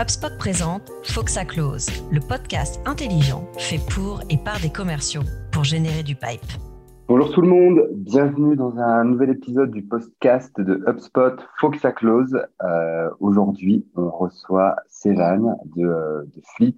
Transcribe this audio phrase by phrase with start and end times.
[0.00, 5.22] HubSpot présente Faut que ça close, le podcast intelligent fait pour et par des commerciaux
[5.52, 6.40] pour générer du pipe.
[7.08, 11.78] Bonjour tout le monde, bienvenue dans un nouvel épisode du podcast de HubSpot Faut que
[11.78, 12.40] ça close.
[12.62, 16.76] Euh, Aujourd'hui, on reçoit Sévan de, de Fleet.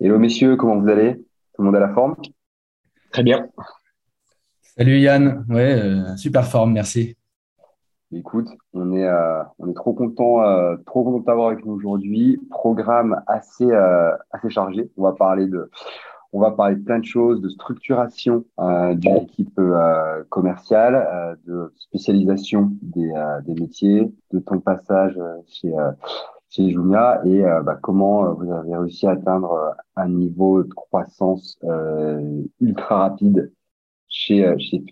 [0.00, 1.16] Hello messieurs, comment vous allez?
[1.54, 2.16] Tout le monde à la forme?
[3.12, 3.48] Très bien.
[4.78, 7.16] Salut Yann, ouais, euh, super forme, merci.
[8.12, 11.72] Écoute, on est, euh, on est trop content, euh, trop content de t'avoir avec nous
[11.72, 12.38] aujourd'hui.
[12.48, 13.68] Programme assez,
[14.30, 14.88] assez chargé.
[14.96, 15.68] On va parler de,
[16.32, 19.60] on va parler de plein de choses, de structuration d'une équipe
[20.28, 23.12] commerciale, de spécialisation des,
[23.46, 25.18] des métiers, de ton passage
[25.48, 25.72] chez,
[26.50, 30.72] chez et euh, bah, comment euh, vous avez réussi à atteindre euh, un niveau de
[30.72, 31.58] croissance
[32.60, 33.52] ultra rapide
[34.18, 34.82] chez, euh, chez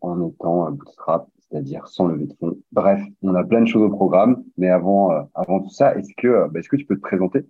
[0.00, 2.56] en étant euh, bootstrap, c'est-à-dire sans lever de fonds.
[2.70, 6.48] Bref, on a plein de choses au programme, mais avant, euh, tout ça, est-ce que,
[6.48, 7.44] bah, est-ce que tu peux te présenter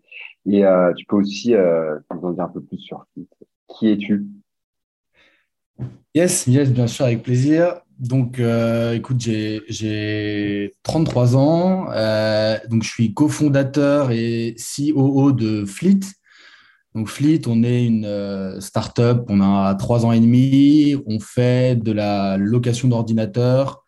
[0.48, 0.62] et
[0.96, 3.26] tu peux aussi nous en dire un peu plus sur Fleet.
[3.66, 4.26] Qui es-tu?
[6.14, 7.80] Yes, yes, bien sûr, avec plaisir.
[7.98, 8.40] Donc,
[8.94, 11.86] écoute, j'ai, j'ai 33 ans,
[12.70, 15.98] donc je suis cofondateur et COO de Fleet.
[16.96, 21.76] Donc, Fleet, on est une euh, startup, on a trois ans et demi, on fait
[21.76, 23.84] de la location d'ordinateurs,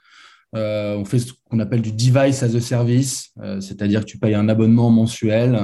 [0.55, 4.19] euh, on fait ce qu'on appelle du device as a service, euh, c'est-à-dire que tu
[4.19, 5.59] payes un abonnement mensuel,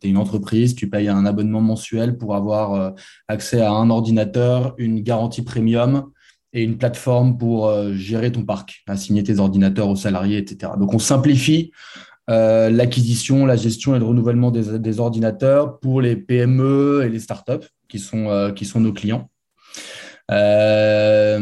[0.00, 2.94] tu es une entreprise, tu payes un abonnement mensuel pour avoir
[3.26, 6.12] accès à un ordinateur, une garantie premium
[6.52, 10.74] et une plateforme pour gérer ton parc, assigner tes ordinateurs aux salariés, etc.
[10.78, 11.72] Donc on simplifie
[12.28, 17.20] euh, l'acquisition, la gestion et le renouvellement des, des ordinateurs pour les PME et les
[17.20, 19.30] startups qui sont, euh, qui sont nos clients.
[20.30, 21.38] Euh,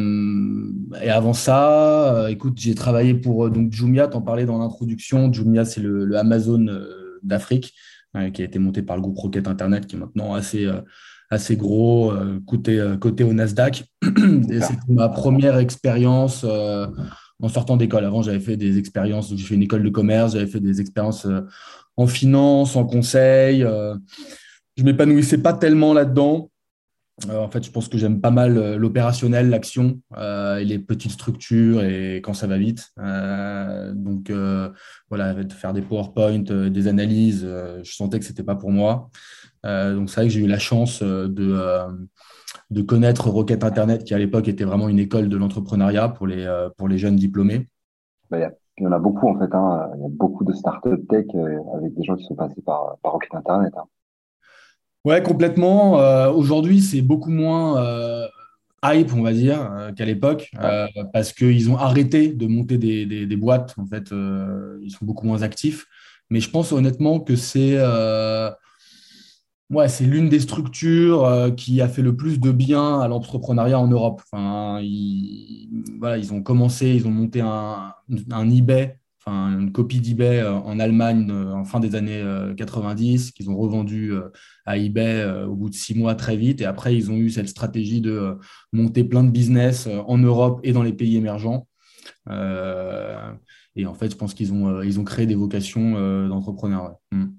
[1.02, 5.32] et avant ça, écoute, j'ai travaillé pour donc Jumia, t'en parlais dans l'introduction.
[5.32, 6.66] Jumia, c'est le, le Amazon
[7.22, 7.74] d'Afrique
[8.16, 10.70] euh, qui a été monté par le groupe Rocket Internet, qui est maintenant assez,
[11.30, 13.84] assez gros, euh, coté au Nasdaq.
[14.50, 16.46] Et c'était ma première expérience
[17.42, 18.04] en sortant d'école.
[18.04, 21.26] Avant, j'avais fait des expériences, j'ai fait une école de commerce, j'avais fait des expériences
[21.26, 21.42] euh,
[21.96, 23.62] en finance, en conseil.
[23.62, 23.94] euh,
[24.76, 26.50] je m'épanouissais pas tellement là-dedans.
[27.30, 31.82] Euh, en fait, je pense que j'aime pas mal l'opérationnel, l'action et les petites structures
[31.82, 32.92] et quand ça va vite.
[33.94, 34.30] Donc
[35.08, 37.48] voilà, faire des PowerPoint, des analyses,
[37.82, 39.08] je sentais que c'était pas pour moi.
[39.64, 41.58] Donc c'est vrai que j'ai eu la chance de,
[42.70, 46.44] de connaître Rocket Internet, qui à l'époque était vraiment une école de l'entrepreneuriat pour les,
[46.44, 47.68] euh, pour les jeunes diplômés.
[48.30, 48.38] Bah,
[48.78, 49.54] il y en a beaucoup en fait.
[49.54, 49.90] Hein.
[49.96, 52.96] Il y a beaucoup de startups tech euh, avec des gens qui sont passés par,
[53.02, 53.72] par Rocket Internet.
[53.76, 53.84] hein.
[55.04, 56.00] Ouais, complètement.
[56.00, 58.26] Euh, aujourd'hui, c'est beaucoup moins euh,
[58.84, 60.50] hype, on va dire, euh, qu'à l'époque,
[61.12, 63.74] parce qu'ils ont arrêté de monter des, des- des boîtes.
[63.78, 65.86] En fait, ils sont beaucoup moins actifs.
[66.28, 67.76] Mais je pense honnêtement que c'est
[69.70, 73.78] ouais, c'est l'une des structures euh, qui a fait le plus de bien à l'entrepreneuriat
[73.78, 74.22] en Europe.
[74.24, 77.94] Enfin, ils, ont commencé, ils ont monté un,
[78.50, 83.32] eBay, enfin, une copie d'eBay euh, en Allemagne euh, en fin des années euh, 90,
[83.32, 84.12] qu'ils ont revendu.
[84.66, 86.60] à eBay au bout de six mois très vite.
[86.60, 88.38] Et après, ils ont eu cette stratégie de
[88.72, 91.68] monter plein de business en Europe et dans les pays émergents.
[93.78, 96.98] Et en fait, je pense qu'ils ont, ils ont créé des vocations d'entrepreneurs.
[97.12, 97.18] ouais.
[97.18, 97.36] Mm.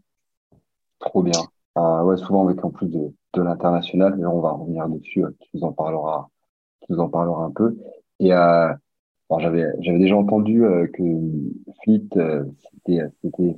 [0.99, 1.41] Trop bien.
[1.77, 5.23] Euh, ouais, souvent avec en plus de, de l'international, mais on va revenir dessus.
[5.23, 6.27] euh, Tu nous en parleras,
[6.81, 7.77] tu en parleras un peu.
[8.19, 8.73] Et euh,
[9.39, 11.03] j'avais j'avais déjà entendu euh, que
[11.83, 12.03] Fleet,
[12.73, 13.01] c'était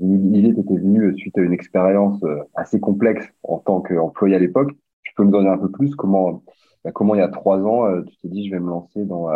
[0.02, 2.22] l'idée était venue suite à une expérience
[2.56, 4.72] assez complexe en tant qu'employé à l'époque.
[5.03, 6.44] Tu peux en dire un peu plus comment
[6.85, 9.28] bah, comment il y a trois ans, tu t'es dit je vais me lancer dans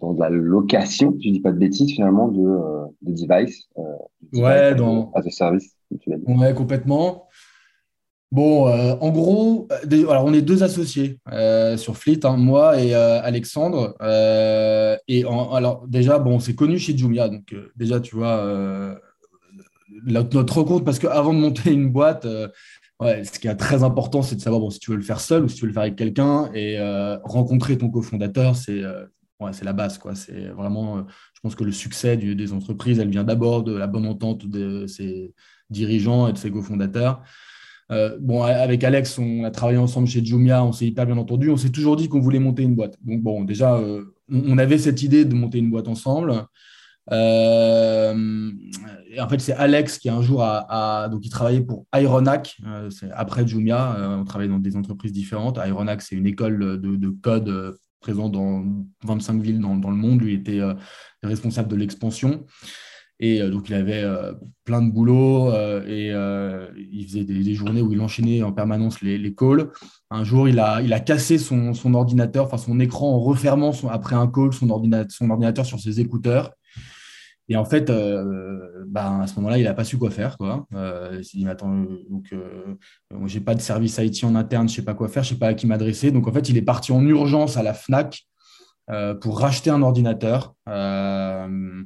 [0.00, 3.64] dans de la location, si je dis pas de bêtises finalement de euh, de device,
[3.78, 3.82] euh,
[4.32, 6.24] de Ouais, device dans- as a service, comme tu l'as dit.
[6.26, 7.28] Ouais, complètement.
[8.32, 9.68] Bon, euh, en gros,
[10.10, 11.20] alors on est deux associés
[11.76, 13.94] sur Fleet, hein, moi et Alexandre.
[15.08, 18.98] Et en- alors déjà, bon, on s'est connus chez Jumia, donc déjà, tu vois,
[20.04, 22.26] notre rencontre, parce qu'avant de monter une boîte,
[23.00, 25.20] ouais, ce qui est très important, c'est de savoir bon, si tu veux le faire
[25.20, 26.50] seul ou si tu veux le faire avec quelqu'un.
[26.54, 29.04] Et euh, rencontrer ton cofondateur, c'est euh,
[29.52, 30.14] c'est la base, quoi.
[30.14, 31.02] C'est vraiment, euh,
[31.34, 34.86] je pense que le succès des entreprises, elle vient d'abord de la bonne entente de
[34.86, 35.34] ses
[35.70, 37.22] dirigeants et de ses cofondateurs.
[37.92, 41.50] Euh, bon, avec Alex, on a travaillé ensemble chez Jumia, on s'est hyper bien entendu.
[41.50, 42.96] On s'est toujours dit qu'on voulait monter une boîte.
[43.04, 46.46] Donc, bon, déjà, euh, on avait cette idée de monter une boîte ensemble.
[47.12, 48.50] Euh,
[49.20, 52.56] en fait, c'est Alex qui un jour a, a- donc il travaillait pour Ironac,
[53.12, 55.60] après Jumia, on travaillait dans des entreprises différentes.
[55.64, 58.64] Ironac, c'est une école de, de code présent dans
[59.04, 60.20] 25 villes dans, le monde.
[60.20, 60.60] Lui était
[61.22, 62.44] responsable de l'expansion.
[63.18, 64.04] Et donc, il avait
[64.64, 65.50] plein de boulot
[65.86, 66.10] et
[66.90, 69.70] il faisait des, journées où il enchaînait en permanence les, calls.
[70.10, 74.52] Un jour, il a, cassé son, ordinateur, enfin son écran en refermant après un call
[74.52, 74.68] son
[75.08, 76.52] son ordinateur sur ses écouteurs.
[77.48, 80.36] Et en fait, euh, bah, à ce moment-là, il n'a pas su quoi faire.
[80.74, 84.68] Euh, il s'est dit, attends, euh, donc, je n'ai pas de service IT en interne,
[84.68, 86.10] je ne sais pas quoi faire, je ne sais pas à qui m'adresser.
[86.10, 88.26] Donc, en fait, il est parti en urgence à la FNAC
[89.20, 90.54] pour racheter un ordinateur.
[90.66, 91.82] il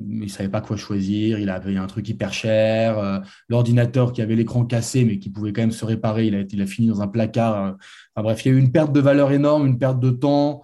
[0.00, 3.22] ne savait pas quoi choisir, il avait un truc hyper cher.
[3.48, 6.62] L'ordinateur qui avait l'écran cassé, mais qui pouvait quand même se réparer, il a, il
[6.62, 7.76] a fini dans un placard.
[8.14, 10.62] Enfin, bref, il y a eu une perte de valeur énorme, une perte de temps.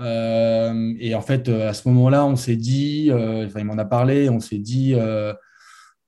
[0.00, 3.84] Euh, et en fait, euh, à ce moment-là, on s'est dit, euh, il m'en a
[3.84, 4.94] parlé, on s'est dit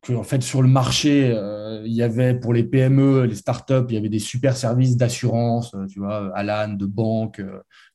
[0.03, 1.37] que en fait, sur le marché,
[1.85, 5.75] il y avait pour les PME, les startups, il y avait des super services d'assurance,
[5.91, 7.43] tu vois, Alan, de banque,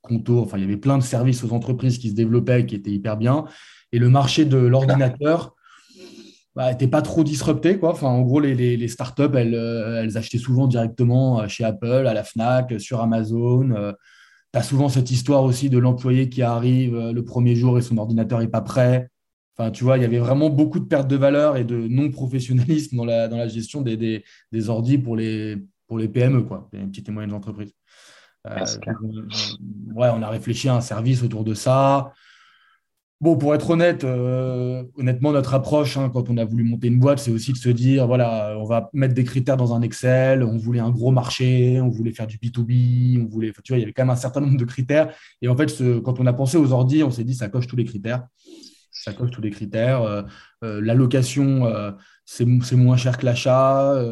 [0.01, 2.91] Conto, enfin, il y avait plein de services aux entreprises qui se développaient, qui étaient
[2.91, 3.45] hyper bien.
[3.93, 5.55] Et le marché de l'ordinateur,
[6.57, 7.79] n'était bah, pas trop disrupté.
[7.79, 7.91] Quoi.
[7.91, 12.23] Enfin, en gros, les, les, startups, elles, elles, achetaient souvent directement chez Apple, à la
[12.23, 13.93] FNAC, sur Amazon
[14.53, 17.81] tu as souvent cette histoire aussi de l'employé qui arrive euh, le premier jour et
[17.81, 19.09] son ordinateur n'est pas prêt.
[19.57, 22.97] Enfin, tu vois, il y avait vraiment beaucoup de pertes de valeur et de non-professionnalisme
[22.97, 25.57] dans la, dans la gestion des, des, des ordis pour les,
[25.87, 27.73] pour les PME, quoi, les petites et moyennes entreprises.
[28.47, 28.65] Euh,
[29.95, 32.13] ouais, on a réfléchi à un service autour de ça.
[33.23, 36.99] Bon, pour être honnête, euh, honnêtement, notre approche, hein, quand on a voulu monter une
[36.99, 40.43] boîte, c'est aussi de se dire, voilà, on va mettre des critères dans un Excel,
[40.43, 43.79] on voulait un gros marché, on voulait faire du B2B, on voulait, tu vois, il
[43.79, 45.15] y avait quand même un certain nombre de critères.
[45.41, 45.73] Et en fait,
[46.03, 48.27] quand on a pensé aux ordi, on s'est dit, ça coche tous les critères.
[48.91, 50.01] Ça coche tous les critères.
[50.01, 50.23] Euh,
[50.65, 51.71] euh, l'allocation,
[52.25, 54.03] c'est moins cher que l'achat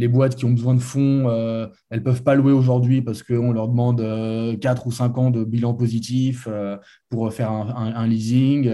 [0.00, 3.22] les boîtes qui ont besoin de fonds, euh, elles ne peuvent pas louer aujourd'hui parce
[3.22, 6.78] qu'on leur demande 4 euh, ou 5 ans de bilan positif euh,
[7.10, 8.64] pour faire un, leasing.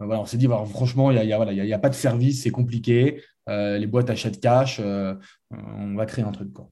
[0.00, 3.22] voilà, on s'est dit, franchement, il n'y a, a, pas de service, c'est compliqué.
[3.46, 6.52] les boîtes achètent cash, on va créer un truc.
[6.52, 6.68] Quoi.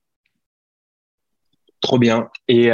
[1.81, 2.31] Trop bien.
[2.49, 2.71] Et,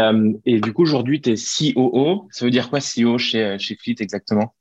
[0.47, 2.29] du coup, aujourd'hui, tu es COO.
[2.31, 4.55] Ça veut dire quoi CEO chez, chez Fleet exactement?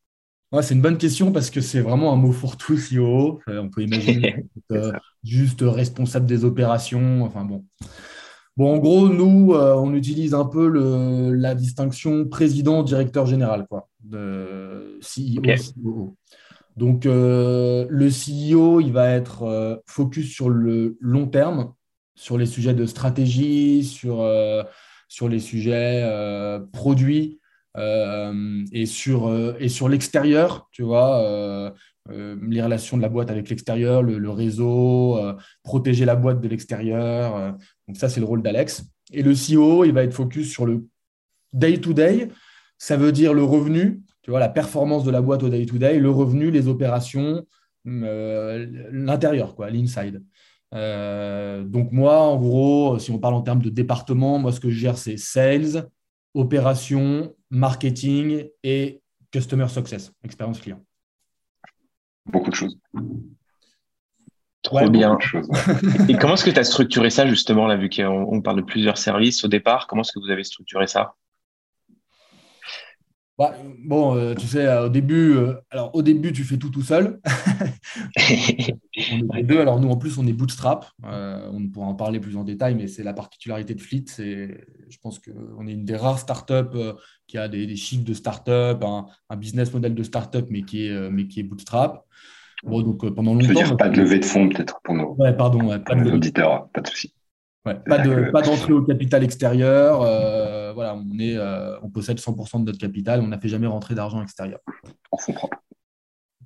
[0.62, 3.42] C'est une bonne question parce que c'est vraiment un mot fourre-tout, CEO.
[3.48, 4.94] On peut imaginer euh,
[5.27, 7.24] juste responsable des opérations.
[7.24, 7.65] Enfin bon.
[8.56, 13.88] Bon, en gros, nous, euh, on utilise un peu le, la distinction président-directeur général, quoi,
[14.03, 16.15] de CEO, CEO.
[16.75, 21.73] Donc, euh, le CEO, il va être focus sur le long terme,
[22.15, 24.27] sur les sujets de stratégie, sur,
[25.07, 26.03] sur les sujets
[26.73, 27.39] produits,
[27.77, 31.71] euh, et sur, euh, et sur l'extérieur, tu vois, euh,
[32.09, 35.19] les relations de la boîte avec l'extérieur, le, réseau,
[35.63, 37.57] protéger la boîte de l'extérieur.
[37.88, 38.83] donc ça, c'est le rôle d'Alex.
[39.12, 40.86] Et le CEO, il va être focus sur le
[41.54, 42.30] day-to-day.
[42.77, 46.09] Ça veut dire le revenu, tu vois, la performance de la boîte au day-to-day, le
[46.09, 47.45] revenu, les opérations,
[47.86, 50.21] l'intérieur, quoi, l'inside.
[50.71, 54.77] donc moi, en gros, si on parle en termes de département, moi, ce que je
[54.77, 55.88] gère, c'est sales,
[56.33, 59.01] opération, marketing et
[59.31, 60.81] customer success, expérience client.
[62.27, 62.77] Beaucoup de choses.
[64.63, 65.18] Trop bien.
[66.09, 68.97] et comment est-ce que tu as structuré ça justement, là, vu qu'on parle de plusieurs
[68.97, 71.15] services au départ, comment est-ce que vous avez structuré ça?
[73.38, 73.54] Bah,
[73.86, 76.81] bon, euh, tu sais, euh, au début, euh, alors au début, tu fais tout tout
[76.81, 77.19] seul.
[79.30, 79.59] on est deux.
[79.59, 80.88] Alors nous, en plus, on est bootstrap.
[81.04, 84.06] on pourra en parler plus en détail, mais c'est la particularité de Fleet.
[84.07, 86.78] C'est, je pense qu'on est une des rares startups
[87.28, 91.09] qui a des, chiffres de startup, un, un business model de startup, mais qui est,
[91.11, 92.06] mais qui est bootstrap.
[92.64, 93.44] Bon, donc pendant longtemps.
[93.44, 96.11] Je veux dire, pas de levée de fonds peut-être pour nos, ouais, pardon, pas de
[96.11, 97.14] auditeurs, pas de souci.
[97.64, 100.02] pas, de, pas d'entrée au capital extérieur
[100.74, 103.95] voilà, on, est, euh, on possède 100% de notre capital, on n'a fait jamais rentrer
[103.95, 104.59] d'argent extérieur.
[105.12, 105.57] En fonds propres.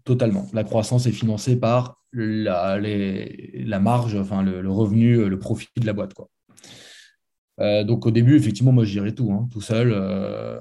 [0.04, 0.48] Totalement.
[0.54, 5.94] La croissance est financée par la, la marge, enfin le, revenu, le profit de la
[5.94, 6.14] boîte.
[6.14, 6.28] Quoi.
[7.60, 9.92] Euh, donc au début, effectivement, moi je gérais tout, hein, tout seul.
[9.94, 10.60] Euh,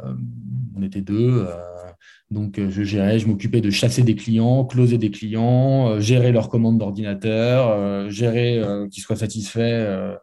[0.77, 1.47] on était deux.
[2.31, 6.79] donc je gérais, je m'occupais de chasser des clients, closer des clients, gérer leurs commandes
[6.79, 10.19] d'ordinateur, gérer qu'ils soient satisfaits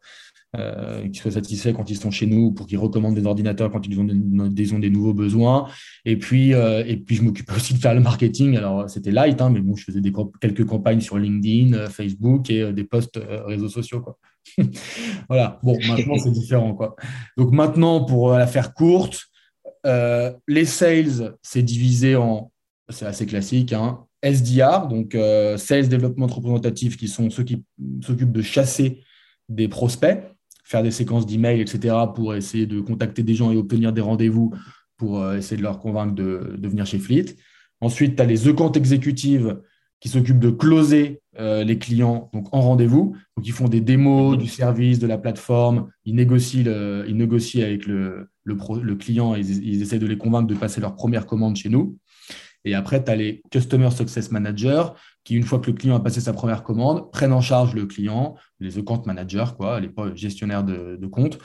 [0.57, 3.85] euh, qu'ils soient satisfaits quand ils sont chez nous, pour qu'ils recommandent des ordinateurs quand
[3.85, 5.67] ils ont des, nouveaux besoins.
[6.05, 8.57] Et puis, euh, et puis je m'occupais aussi de faire le marketing.
[8.57, 10.01] Alors, c'était light, hein, mais bon, je faisais
[10.41, 14.05] quelques campagnes sur LinkedIn, euh, Facebook et des posts réseaux sociaux.
[15.27, 16.73] Voilà, bon, maintenant, c'est différent.
[16.73, 16.95] Quoi.
[17.35, 19.25] Donc, maintenant, pour la faire courte,
[19.85, 22.51] les sales, c'est divisé en,
[22.89, 25.17] c'est assez classique, hein, SDR, donc
[25.57, 27.63] Sales Développement Représentatif, qui sont ceux qui
[28.01, 29.01] s'occupent de chasser
[29.49, 30.23] des prospects
[30.67, 34.53] faire des séquences d'emails, etc., pour essayer de contacter des gens et obtenir des rendez-vous
[34.97, 37.36] pour essayer de leur convaincre de, de venir chez Fleet.
[37.81, 39.62] Ensuite, tu as les account exécutives
[40.00, 43.15] qui s'occupent de closer les clients donc en rendez-vous.
[43.36, 46.63] Donc, ils font des démos du service, de la plateforme, ils négocient,
[47.07, 50.95] ils négocient avec le, le, client, ils, ils, essaient de les convaincre de passer leur
[50.95, 51.97] première commande chez nous.
[52.65, 54.83] Et après, tu as les Customer Success Managers
[55.27, 57.86] qui, une fois que le client a passé sa première commande, prennent en charge le
[57.86, 61.38] client, les account managers, quoi, les gestionnaires de, de compte,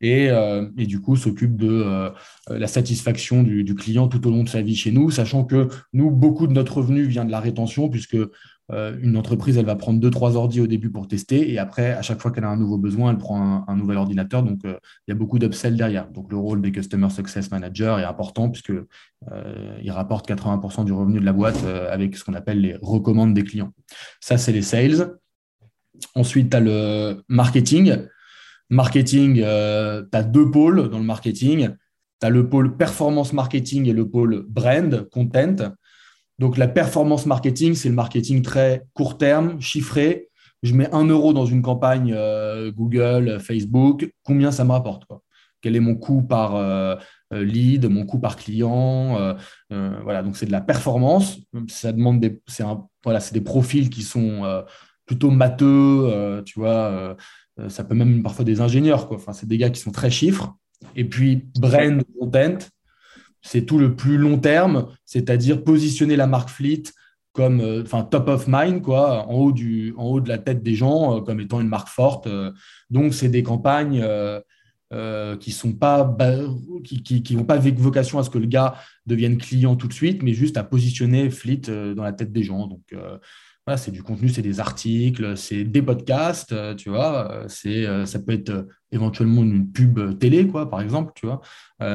[0.00, 2.10] et, euh, du coup s'occupent de euh,
[2.48, 6.10] la satisfaction du, client tout au long de sa vie chez nous, sachant que nous,
[6.10, 8.16] beaucoup de notre revenu vient de la rétention, puisque
[8.72, 11.92] euh, une entreprise, elle va prendre deux, trois ordi au début pour tester et après,
[11.92, 14.42] à chaque fois qu'elle a un nouveau besoin, elle prend un, nouvel ordinateur.
[14.42, 16.10] Donc, euh, il y a beaucoup d'upsell derrière.
[16.10, 21.20] Donc, le rôle des Customer Success Manager est important puisque euh, rapporte 80% du revenu
[21.20, 23.72] de la boîte avec ce qu'on appelle les recommandes des clients.
[24.20, 25.16] Ça, c'est les sales.
[26.14, 27.96] Ensuite, tu as le marketing.
[28.68, 31.68] Marketing, tu as deux pôles dans le marketing.
[32.20, 35.72] Tu as le pôle performance marketing et le pôle brand, content.
[36.38, 40.28] Donc, la performance marketing, c'est le marketing très court terme, chiffré.
[40.62, 44.10] Je mets un euro dans une campagne euh, Google, Facebook.
[44.24, 45.04] Combien ça me rapporte
[45.60, 46.96] Quel est mon coût par euh,
[47.32, 49.34] euh, lead, mon coût par client
[49.70, 51.38] Voilà, donc c'est de la performance.
[51.68, 52.64] Ça demande des, c'est
[53.04, 54.64] voilà, des profils qui sont
[55.06, 56.42] plutôt matheux.
[56.44, 57.16] tu vois,
[57.68, 59.08] ça peut même parfois des ingénieurs.
[59.08, 59.16] Quoi.
[59.16, 60.54] Enfin, c'est des gars qui sont très chiffres.
[60.94, 62.58] Et puis, brand content,
[63.46, 66.82] c'est tout le plus long terme, c'est-à-dire positionner la marque Fleet
[67.36, 69.52] comme euh, enfin top of mind quoi en haut
[70.20, 72.50] de la tête des gens euh, comme étant une marque forte euh.
[72.88, 74.04] donc c'est des campagnes
[75.40, 76.16] qui sont pas
[76.82, 78.74] qui, qui, pas vocation à ce que le gars
[79.04, 81.62] devienne client tout de suite mais juste à positionner Fleet
[81.94, 82.94] dans la tête des gens donc
[83.76, 87.32] c'est du contenu, c'est des articles, c'est des podcasts, euh, tu vois.
[87.32, 91.40] Euh, c'est, euh, ça peut être éventuellement une pub télé, quoi, par exemple, tu vois.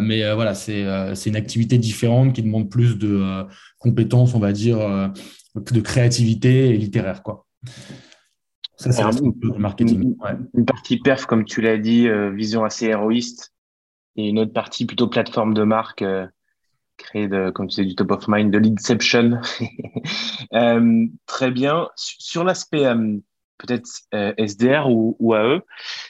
[0.01, 0.83] mais voilà, c'est,
[1.25, 3.45] une activité différente qui demande plus de
[3.79, 4.77] compétences, on va dire,
[5.55, 7.47] de créativité et littéraire, quoi.
[8.75, 9.11] Ça, c'est un
[9.57, 10.15] marketing.
[10.53, 13.53] Une, partie perf, comme tu l'as dit, vision assez héroïste,
[14.17, 16.03] et une autre partie plutôt plateforme de marque
[17.01, 19.39] créer, de, comme tu sais, du top of mind, de l'Inception.
[20.53, 21.89] euh, très bien.
[21.95, 23.17] Sur l'aspect euh,
[23.57, 25.61] peut-être euh, SDR ou, AE,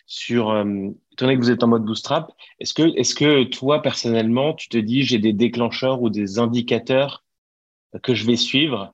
[0.05, 4.53] sur, étant donné que vous êtes en mode bootstrap, est-ce que, est-ce que toi, personnellement,
[4.53, 7.23] tu te dis, j'ai des déclencheurs ou des indicateurs
[8.03, 8.91] que je vais suivre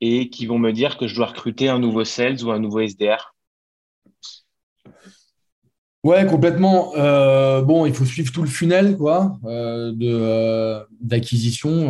[0.00, 2.80] et qui vont me dire que je dois recruter un nouveau sales ou un nouveau
[2.80, 3.34] SDR
[6.04, 6.92] Ouais, complètement.
[6.96, 11.88] Euh, bon, il faut suivre tout le funnel quoi, euh, de, euh, d'acquisition.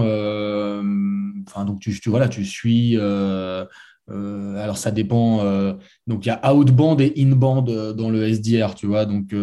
[1.46, 2.96] enfin, donc, tu, tu, voilà, tu suis.
[2.96, 5.44] alors, ça dépend.
[6.06, 9.04] donc, il y a outbound et inbound dans le SDR, tu vois.
[9.04, 9.34] Donc,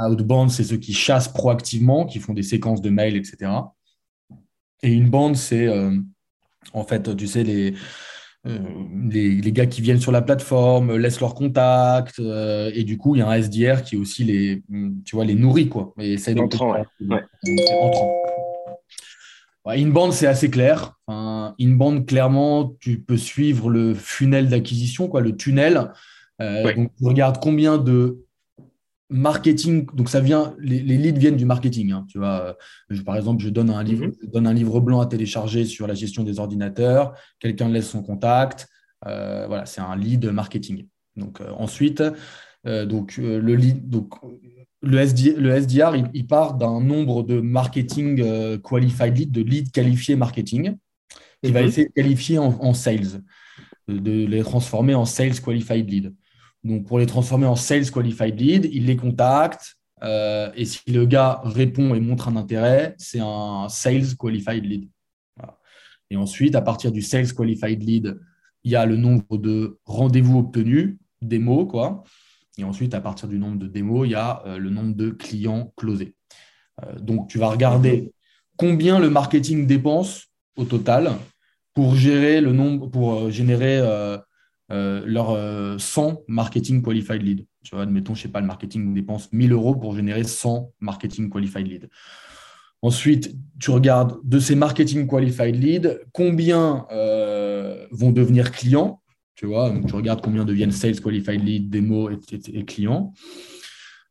[0.00, 3.50] outbound, c'est ceux qui chassent proactivement, qui font des séquences de mails, etc.
[4.82, 5.68] Et inbound, c'est
[6.72, 7.74] en fait, tu sais, les
[8.46, 8.58] euh,
[9.10, 13.18] les, gars qui viennent sur la plateforme laissent leur contact euh, et du coup il
[13.18, 14.62] y a un SDR qui aussi les
[15.04, 16.84] tu vois les nourrit quoi et essaie entrant, ouais.
[19.66, 20.94] inbound c'est assez clair.
[21.06, 25.90] Enfin, inbound clairement tu peux suivre le funnel d'acquisition quoi le tunnel.
[26.42, 28.25] Euh, donc tu regardes combien de
[29.08, 31.92] marketing, donc ça vient, les, leads viennent du marketing.
[31.92, 32.56] Hein, tu vois,
[33.04, 34.30] par exemple, je donne un livre, mhm.
[34.32, 37.14] donne un livre blanc à télécharger sur la gestion des ordinateurs.
[37.38, 38.68] Quelqu'un laisse son contact.
[39.06, 40.86] Euh, voilà, c'est un lead marketing.
[41.16, 42.02] Donc euh, ensuite,
[42.66, 44.14] euh, donc le lead, donc
[44.82, 48.22] le, le SDR, il, part d'un nombre de marketing
[48.60, 50.76] qualified lead, de leads qualifiés marketing,
[51.42, 51.68] qui va mhm.
[51.68, 53.22] essayer de qualifier en, en sales,
[53.88, 56.14] de les transformer en sales qualified lead.
[56.66, 59.76] Donc, pour les transformer en Sales Qualified Lead, il les contacte.
[60.02, 64.88] Euh, et si le gars répond et montre un intérêt, c'est un Sales Qualified Lead.
[66.10, 68.18] Et ensuite, à partir du Sales Qualified Lead,
[68.64, 72.02] il y a le nombre de rendez-vous obtenus, démos, quoi.
[72.58, 75.10] Et ensuite, à partir du nombre de démos, il y a euh, le nombre de
[75.10, 76.16] clients closés.
[76.82, 78.12] Euh, donc, tu vas regarder
[78.56, 81.12] combien le marketing dépense au total
[81.74, 83.80] pour gérer le nombre, pour générer
[84.72, 87.46] euh, leur 100 euh, marketing qualified lead.
[87.62, 91.30] Tu vois, admettons, je sais pas, le marketing dépense 1000 euros pour générer 100 marketing
[91.30, 91.88] qualified lead.
[92.82, 99.02] Ensuite, tu regardes de ces marketing qualified lead, combien euh, vont devenir clients.
[99.34, 103.12] Tu vois, donc tu regardes combien deviennent sales qualified lead, démo et clients.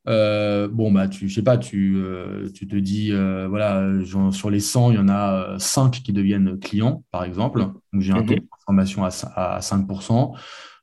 [0.08, 3.84] Euh, bon, bah, tu, je sais pas, tu, euh, tu te dis, euh, voilà,
[4.32, 7.62] sur les 100, il y en a 5 qui deviennent clients, par exemple.
[7.62, 10.34] Donc, j'ai un taux de transformation à, à 5%.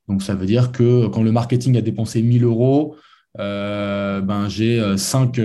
[0.08, 2.96] Donc, ça veut dire que quand le marketing a dépensé 1000 euros,
[3.38, 5.40] ben, j'ai 5,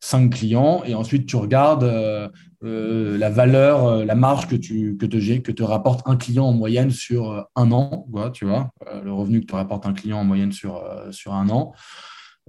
[0.00, 1.90] 5 clients et ensuite tu regardes
[2.60, 6.90] la valeur, la marge que, tu, que, te, que te rapporte un client en moyenne
[6.90, 8.70] sur un an, tu vois,
[9.02, 11.72] le revenu que te rapporte un client en moyenne sur, sur un an.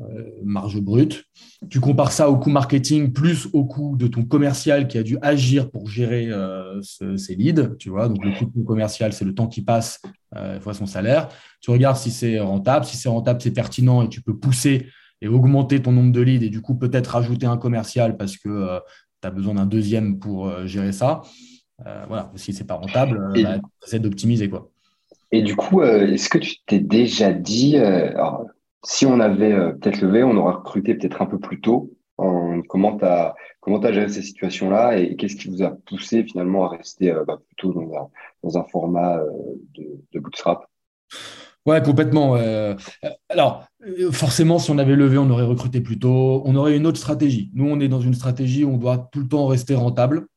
[0.02, 1.26] Euh, marge brute.
[1.70, 5.20] Tu compares ça au coût marketing plus au coût de ton commercial qui a dû
[5.22, 7.78] agir pour gérer euh, ces leads.
[7.78, 10.02] Tu vois, donc le coût de commercial, c'est le temps qui passe
[10.36, 11.30] euh, fois son salaire.
[11.62, 12.86] Tu regardes si c'est rentable.
[12.86, 14.88] Si c'est rentable, c'est pertinent et tu peux pousser
[15.22, 18.80] et augmenter ton nombre de leads et du coup peut-être rajouter un commercial parce que
[19.22, 21.22] tu as besoin d'un deuxième pour gérer ça.
[22.08, 24.70] voilà, si c'est pas rentable, bah, essaie d'optimiser quoi.
[25.32, 27.78] Et du coup, est-ce que tu t'es déjà dit,
[28.84, 31.92] si on avait euh, peut-être levé, on aurait recruté peut-être un peu plus tôt.
[32.18, 37.12] comment tu as, géré ces situations-là et qu'est-ce qui vous a poussé finalement à rester
[37.12, 38.08] euh, bah, plutôt dans un,
[38.44, 39.30] dans un format euh,
[39.75, 40.66] de, de, bootstrap?
[41.66, 42.36] Ouais, complètement.
[43.30, 43.66] alors,
[44.12, 46.42] forcément, si on avait levé, on aurait recruté plus tôt.
[46.44, 47.52] On aurait une autre stratégie.
[47.54, 50.28] Nous, on est dans une stratégie où on doit tout le temps rester rentable.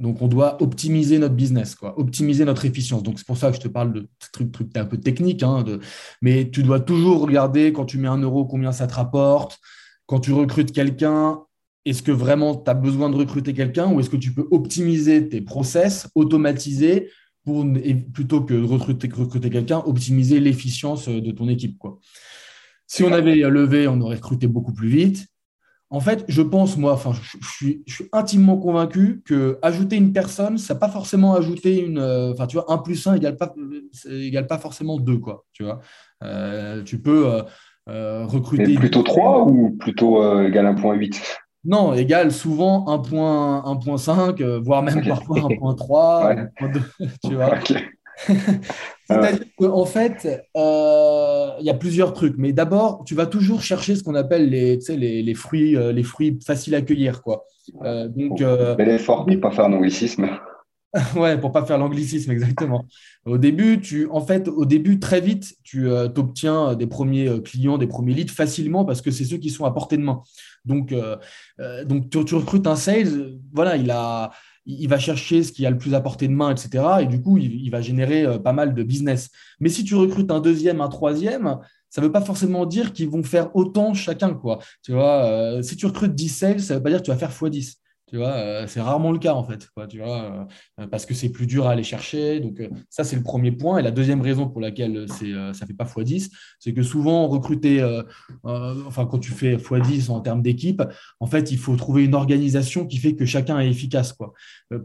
[0.00, 3.02] Donc, on doit optimiser notre business, quoi, optimiser notre efficience.
[3.02, 5.42] Donc, c'est pour ça que je te parle de trucs truc, un peu techniques.
[5.42, 5.80] Hein, de...
[6.22, 9.58] Mais tu dois toujours regarder quand tu mets un euro, combien ça te rapporte.
[10.06, 11.40] Quand tu recrutes quelqu'un,
[11.84, 15.28] est-ce que vraiment tu as besoin de recruter quelqu'un ou est-ce que tu peux optimiser
[15.28, 17.10] tes process, automatiser
[17.44, 17.64] pour,
[18.12, 21.78] plutôt que de recruter, recruter quelqu'un, optimiser l'efficience de ton équipe.
[21.78, 21.98] Quoi.
[22.86, 25.26] Si on avait levé, on aurait recruté beaucoup plus vite.
[25.92, 27.82] En fait, je pense, moi, enfin, je, suis,
[28.12, 31.98] intimement convaincu que ajouter une personne, ça pas forcément ajouter une.
[31.98, 33.52] Euh, enfin, tu vois, 1 plus 1 égale pas,
[34.08, 35.44] égale pas forcément 2, quoi.
[35.52, 35.80] Tu vois,
[36.22, 37.42] euh, tu peux
[37.88, 38.74] euh, recruter.
[38.74, 41.20] plutôt 3 ou plutôt égal 1.8
[41.62, 46.48] non, égal souvent 1.5, voire même parfois 1.3,
[47.28, 47.58] tu vois.
[49.06, 52.36] C'est-à-dire qu'en fait, euh, il y a plusieurs trucs.
[52.38, 56.02] Mais d'abord, tu vas toujours chercher ce qu'on appelle les, les, les, fruits, euh, les
[56.02, 57.22] fruits faciles à cueillir.
[57.22, 57.44] Quoi.
[57.82, 60.28] Euh, donc, euh, Bel effort pour ne pas faire l'anglicisme.
[61.16, 62.84] ouais, pour pas faire l'anglicisme, exactement.
[63.24, 67.86] Au début, tu, en fait, au début, très vite, tu obtiens des premiers clients, des
[67.86, 70.22] premiers leads facilement parce que c'est ceux qui sont à portée de main.
[70.64, 70.92] Donc,
[71.86, 74.32] donc tu, tu, recrutes un sales, voilà, il a,
[74.66, 76.84] il va chercher ce qui a le plus à portée de main, etc.
[77.00, 79.30] Et du coup, il, va générer euh, pas mal de business.
[79.58, 83.08] Mais si tu recrutes un deuxième, un troisième, ça ne veut pas forcément dire qu'ils
[83.08, 84.34] vont faire autant chacun.
[84.34, 84.58] Quoi.
[84.82, 87.10] Tu vois, euh, si tu recrutes 10 sales, ça ne veut pas dire que tu
[87.10, 87.76] vas faire x10.
[88.10, 91.68] Tu vois, euh, c'est rarement le cas en fait, euh, parce que c'est plus dur
[91.68, 92.40] à aller chercher.
[92.40, 93.78] Donc, euh, ça, c'est le premier point.
[93.78, 97.80] Et la deuxième raison pour laquelle ça ne fait pas x10, c'est que souvent, recruter,
[98.42, 100.82] enfin, quand tu fais x10 en termes d'équipe,
[101.20, 104.12] en fait, il faut trouver une organisation qui fait que chacun est efficace.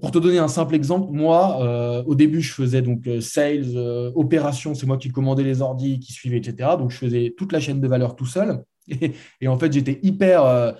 [0.01, 3.75] Pour te donner un simple exemple, moi, au début, je faisais donc sales,
[4.13, 6.69] opération, c'est moi qui commandais les ordis, qui suivais, etc.
[6.77, 8.63] Donc, je faisais toute la chaîne de valeur tout seul.
[9.41, 10.75] Et en fait, j'étais hyper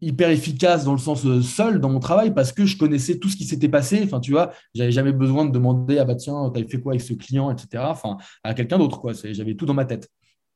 [0.00, 3.28] hyper efficace dans le sens euh, seul dans mon travail parce que je connaissais tout
[3.28, 4.00] ce qui s'était passé.
[4.04, 6.92] Enfin, tu vois, j'avais jamais besoin de demander ah bah tiens, tu as fait quoi
[6.92, 7.84] avec ce client, etc.
[7.86, 9.12] Enfin, à quelqu'un d'autre quoi.
[9.12, 10.08] J'avais tout dans ma tête.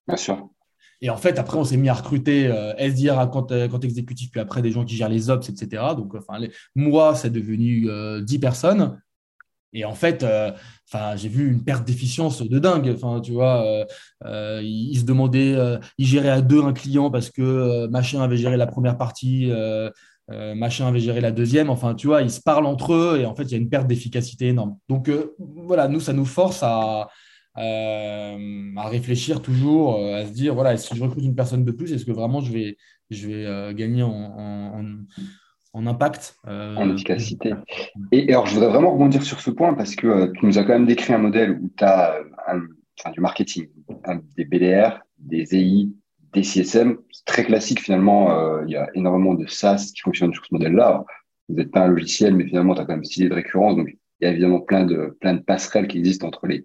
[0.06, 0.48] Bien sûr.
[1.00, 4.30] Et en fait, après, on s'est mis à recruter euh, SDR à compte, euh, exécutif,
[4.30, 5.82] puis après des gens qui gèrent les ops, etc.
[5.96, 6.40] Donc, enfin,
[6.74, 7.88] moi, c'est devenu
[8.22, 8.98] 10 personnes.
[9.74, 10.52] Et en fait, euh,
[10.90, 12.90] enfin, j'ai vu une perte d'efficience de dingue.
[12.94, 13.84] Enfin, tu vois, euh,
[14.24, 14.62] euh,
[14.94, 15.56] se demandait,
[15.98, 19.50] il gérait à deux un client parce que machin avait géré la première partie,
[20.30, 21.68] machin avait géré la deuxième.
[21.70, 23.68] Enfin, tu vois, ils se parlent entre eux et en fait, il y a une
[23.68, 24.76] perte d'efficacité énorme.
[24.88, 27.08] Donc, voilà, nous, ça nous force à,
[27.56, 32.04] à réfléchir toujours, à se dire, voilà, si je recrute une personne de plus, est-ce
[32.04, 32.76] que vraiment je vais,
[33.10, 34.84] je vais gagner en
[35.74, 36.36] impact.
[36.46, 37.52] Euh, en efficacité.
[38.12, 40.62] Et, alors, je voudrais vraiment rebondir sur ce point parce que euh, tu nous as
[40.62, 43.68] quand même décrit un modèle où tu as euh, du marketing,
[44.36, 45.88] des BDR, des EI,
[46.32, 46.96] des CSM.
[47.10, 48.62] C'est très classique finalement.
[48.62, 51.04] il y a énormément de SaaS qui fonctionnent sur ce modèle-là.
[51.48, 53.76] Vous n'êtes pas un logiciel, mais finalement, tu as quand même stylé de récurrence.
[53.76, 56.64] Donc, il y a évidemment plein de, plein de passerelles qui existent entre les,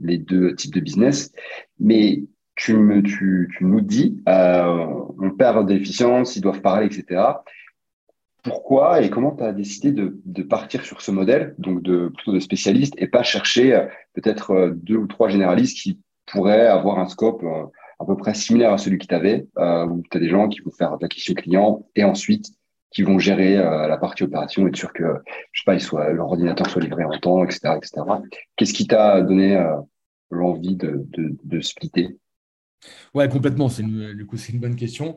[0.00, 1.32] les deux types de business.
[1.80, 2.22] Mais
[2.54, 7.20] tu, nous dis, on perd de l'efficience, ils doivent parler, etc
[8.44, 12.32] pourquoi et comment tu as décidé de, de, partir sur ce modèle, donc de, plutôt
[12.32, 16.98] de spécialiste, et pas chercher euh, peut-être euh, deux ou trois généralistes qui pourraient avoir
[16.98, 17.64] un scope euh,
[17.98, 20.60] à peu près similaire à celui que tu avais, où tu as des gens qui
[20.60, 22.50] vont faire de l'acquisition client et ensuite
[22.90, 25.04] qui vont gérer la partie opération, être sûr que,
[25.52, 27.76] je sais pas, il soit, leur ordinateur soit livré en temps, etc.
[27.76, 28.02] etc.
[28.56, 29.64] Qu'est-ce qui t'a donné
[30.30, 32.18] l'envie de, de, de splitter?
[33.14, 33.68] Ouais, complètement.
[33.68, 35.16] C'est du coup, c'est une bonne question.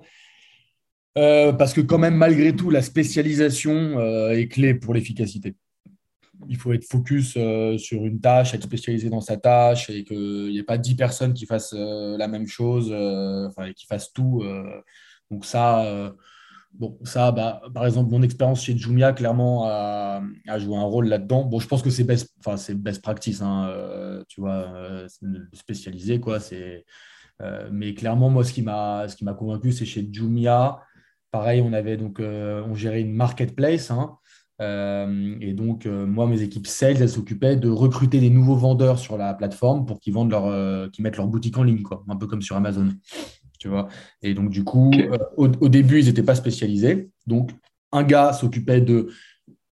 [1.18, 5.56] Euh, parce que quand même, malgré tout, la spécialisation euh, est clé pour l'efficacité.
[6.48, 10.50] Il faut être focus euh, sur une tâche, être spécialisé dans sa tâche et qu'il
[10.50, 12.94] n'y ait pas dix personnes qui fassent la même chose,
[13.50, 14.44] enfin, qui fassent tout.
[15.32, 16.14] donc ça,
[16.74, 20.22] Bon, ça, bah, par exemple, mon expérience chez Jumia, clairement, a,
[20.60, 21.44] joué un rôle là-dedans.
[21.44, 22.36] Bon, je pense que c'est best,
[22.76, 25.08] best practice, hein, tu vois,
[25.54, 26.40] spécialisé, quoi.
[26.40, 26.86] C'est,
[27.72, 30.80] mais clairement, moi, ce qui m'a convaincu, c'est chez Jumia.
[31.38, 34.18] Pareil, on avait donc, on gérait une marketplace, hein,
[34.60, 39.34] et donc, moi, mes équipes sales, elles s'occupaient de recruter des nouveaux vendeurs sur la
[39.34, 42.42] plateforme pour qu'ils vendent leur, qu'ils mettent leur boutique en ligne, quoi, un peu comme
[42.42, 42.90] sur Amazon
[43.58, 43.88] tu vois.
[44.22, 47.10] Et donc, du coup, euh, au, début, ils n'étaient pas spécialisés.
[47.26, 47.52] Donc,
[47.92, 49.10] un gars s'occupait de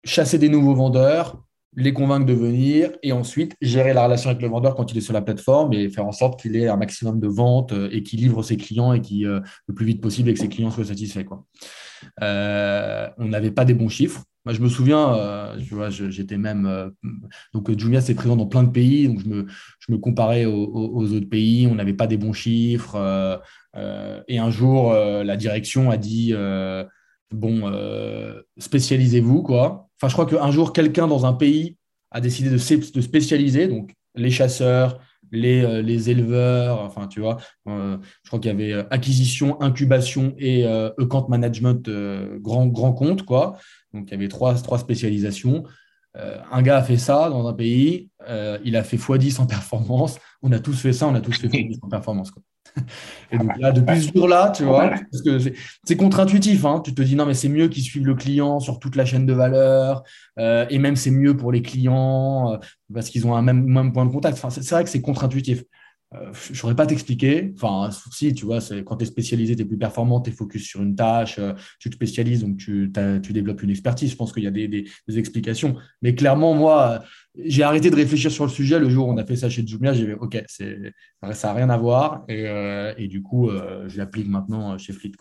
[0.05, 1.44] chasser des nouveaux vendeurs,
[1.77, 5.03] les convaincre de venir et ensuite gérer la relation avec le vendeur quand il est
[5.03, 8.03] sur la plateforme et faire en sorte qu'il ait un maximum de ventes euh, et
[8.03, 10.71] qu'il livre ses clients et qu'il euh, le plus vite possible et que ses clients
[10.71, 11.25] soient satisfaits.
[11.25, 11.45] Quoi.
[12.21, 14.23] on n'avait pas des bons chiffres.
[14.45, 15.57] Moi, je me souviens,
[16.11, 16.93] j'étais même.
[17.55, 19.09] donc, Jumia, c'est présent dans plein de pays.
[19.09, 19.47] Donc, je me,
[19.79, 21.67] je me comparais aux, autres pays.
[21.67, 23.39] On n'avait pas des bons chiffres.
[23.77, 26.33] Euh, et un jour, euh, la direction a dit
[27.43, 29.89] euh, bon, spécialisez-vous, quoi.
[30.01, 31.77] Enfin, je crois qu'un jour, quelqu'un dans un pays
[32.11, 35.01] a décidé de, spécialiser, donc les chasseurs,
[35.33, 41.27] les, les, éleveurs, enfin, tu vois, je crois qu'il y avait acquisition, incubation et account
[41.29, 41.91] management
[42.41, 43.59] grand, grand compte, quoi.
[43.93, 45.65] Donc, il y avait trois, trois spécialisations.
[46.15, 48.11] un gars a fait ça dans un pays,
[48.65, 50.21] il a fait x10 en performance.
[50.43, 52.31] On a tous fait ça, on a tous fait x10 en performance.
[52.31, 52.43] Quoi.
[53.33, 55.39] Et donc là, depuis ce jour-là, tu vois, parce que
[55.85, 56.65] c'est contre-intuitif.
[56.65, 56.81] Hein.
[56.85, 59.27] Tu te dis non, mais c'est mieux qu'ils suivent le client sur toute la chaîne
[59.27, 60.03] de valeur,
[60.39, 62.59] euh, et même c'est mieux pour les clients euh,
[62.93, 64.39] parce qu'ils ont un même, même, point de contact.
[64.39, 65.63] Enfin, c'est vrai que c'est contre-intuitif.
[66.15, 67.53] Euh, je ne saurais pas t'expliquer.
[67.55, 70.65] Enfin, si, tu vois, quand tu es spécialisé, tu es plus performant, tu es focus
[70.65, 71.41] sur une tâche,
[71.79, 72.91] tu te spécialises, donc tu,
[73.31, 74.11] développes une expertise.
[74.11, 75.77] Je pense qu'il y a des, explications.
[76.03, 77.03] Mais clairement, moi,
[77.37, 79.67] j'ai arrêté de réfléchir sur le sujet le jour où on a fait ça chez
[79.67, 79.93] Jumia.
[79.93, 80.65] J'ai dit, OK, ça
[81.49, 82.25] n'a rien à voir.
[82.29, 85.13] Et, euh, du coup, euh, je l'applique maintenant chez Fleet.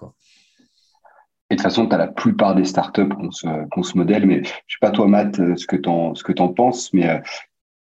[1.50, 3.48] Et de toute façon, tu as la plupart des startups qui ont ce,
[3.84, 4.26] ce modèle.
[4.26, 6.94] Mais je ne sais pas, toi, Matt, ce que tu en, penses.
[6.94, 7.20] Mais euh,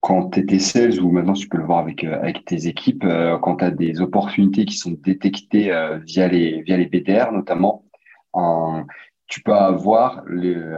[0.01, 3.05] quand tu étais sales, ou maintenant tu peux le voir avec, avec tes équipes,
[3.43, 5.73] quand tu as des opportunités qui sont détectées
[6.05, 7.85] via, les, via les BDR notamment,
[8.33, 8.85] en,
[9.27, 10.25] tu peux avoir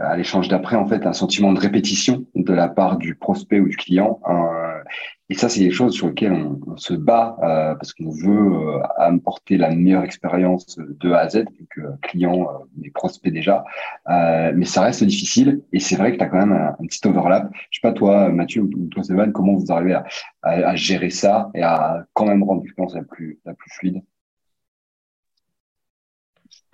[0.03, 3.67] à l'échange d'après en fait un sentiment de répétition de la part du prospect ou
[3.67, 4.19] du client.
[4.27, 4.69] Euh,
[5.31, 8.81] et ça, c'est des choses sur lesquelles on, se bat euh, parce qu'on veut euh,
[8.97, 12.47] apporter la meilleure expérience de A à Z, donc euh, client
[12.83, 13.63] et prospect déjà.
[14.07, 17.51] mais ça reste difficile et c'est vrai que tu as quand même un, petit overlap.
[17.69, 20.05] Je sais pas toi, Mathieu ou toi, Stéphane, comment vous arrivez à,
[20.41, 24.01] à, gérer ça et à quand même rendre l'expérience la plus, la plus fluide?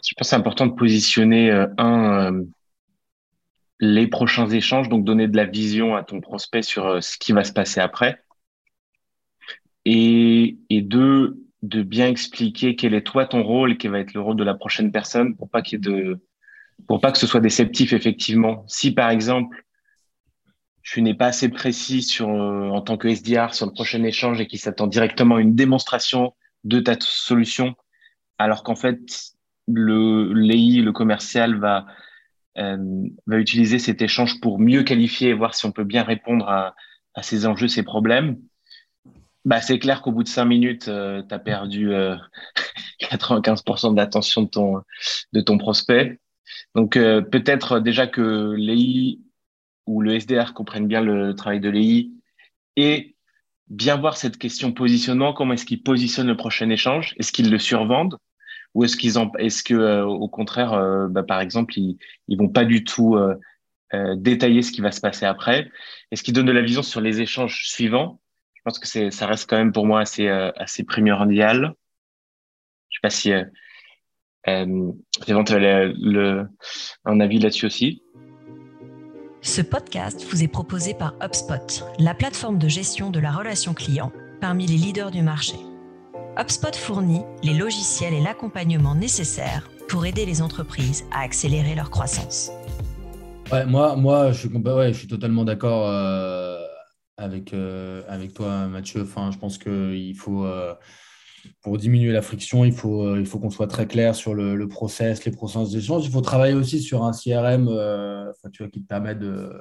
[0.06, 2.44] Je pense que c'est important de positionner euh, un euh,
[3.80, 7.34] les prochains échanges, donc donner de la vision à ton prospect sur euh, ce qui
[7.34, 8.22] va se passer après.
[9.86, 14.36] Et, deux, de bien expliquer quel est toi ton rôle quel va être le rôle
[14.36, 16.20] de la prochaine personne pour pas qu'il de,
[16.88, 18.64] pour pas que ce soit déceptif effectivement.
[18.68, 19.64] Si par exemple
[20.84, 24.48] tu n'es pas assez précis sur en tant que SDR sur le prochain échange et
[24.48, 27.76] qu'il s'attend directement à une démonstration de ta solution,
[28.38, 29.36] alors qu'en fait
[29.68, 31.86] le l'EI, le commercial va
[32.58, 32.78] euh,
[33.28, 36.76] va utiliser cet échange pour mieux qualifier et voir si on peut bien répondre à,
[37.16, 38.38] à ces enjeux, ces problèmes.
[39.46, 42.16] Bah, c'est clair qu'au bout de cinq minutes, euh, tu as perdu euh,
[43.02, 44.82] 95% de l'attention de ton,
[45.34, 46.20] de ton prospect.
[46.74, 49.20] Donc euh, peut-être déjà que l'EI
[49.86, 52.10] ou le SDR comprennent bien le travail de l'EI
[52.76, 53.16] et
[53.68, 57.60] bien voir cette question positionnement, comment est-ce qu'ils positionnent le prochain échange, est-ce qu'ils le
[57.60, 58.18] survendent?
[58.76, 62.38] Ou est-ce qu'ils en, est-ce que euh, au contraire, euh, bah, par exemple, ils, ils
[62.38, 63.36] vont pas du tout euh,
[64.16, 65.72] détailler ce qui va se passer après?
[66.12, 68.20] Est-ce qu'ils donnent de la vision sur les échanges suivants?
[68.54, 71.74] Je pense que ça reste quand même pour moi assez primordial.
[72.90, 73.44] Je sais pas si euh,
[74.48, 76.44] euh,
[77.06, 78.02] un avis là-dessus aussi?
[79.42, 84.12] Ce podcast vous est proposé par HubSpot, la plateforme de gestion de la relation client
[84.42, 85.56] parmi les leaders du marché.
[86.38, 92.52] HubSpot fournit les logiciels et l'accompagnement nécessaires pour aider les entreprises à accélérer leur croissance.
[93.54, 96.60] Ouais, moi, moi je, suis, ouais, totalement d'accord euh,
[97.16, 99.04] avec, euh, avec toi, Mathieu.
[99.04, 100.74] Enfin, je pense qu'il faut, euh,
[101.62, 104.68] pour diminuer la friction, il faut, il faut qu'on soit très clair sur le, le
[104.68, 106.06] process, les processus d'échange.
[106.06, 107.68] Il faut travailler aussi sur un CRM
[108.52, 109.54] tu vois, qui te permet de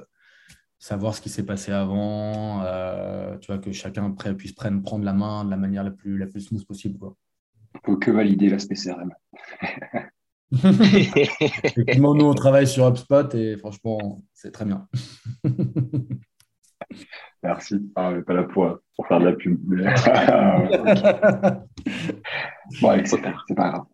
[0.85, 5.13] savoir ce qui s'est passé avant, euh, tu vois, que chacun puisse prendre, prendre la
[5.13, 6.99] main de la manière la plus, la plus smooth possible.
[6.99, 7.15] Quoi.
[7.73, 9.11] On peut que valider l'aspect CRM.
[10.53, 14.87] Effectivement, nous, on travaille sur HubSpot et franchement, c'est très bien.
[17.41, 17.91] Merci.
[17.95, 19.59] Ah, pas la pour, pour faire de la pub.
[22.81, 23.85] bon, c'est pas grave.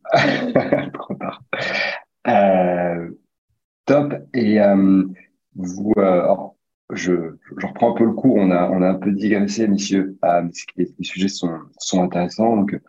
[0.91, 1.41] Trop tard.
[3.85, 4.13] top.
[4.33, 4.59] Et
[5.55, 5.93] vous,
[6.91, 8.35] je, reprends un peu le cours.
[8.35, 10.17] On a, on a un peu digressé, messieurs.
[10.77, 12.57] les, sujets sont, sont intéressants.
[12.57, 12.79] Donc,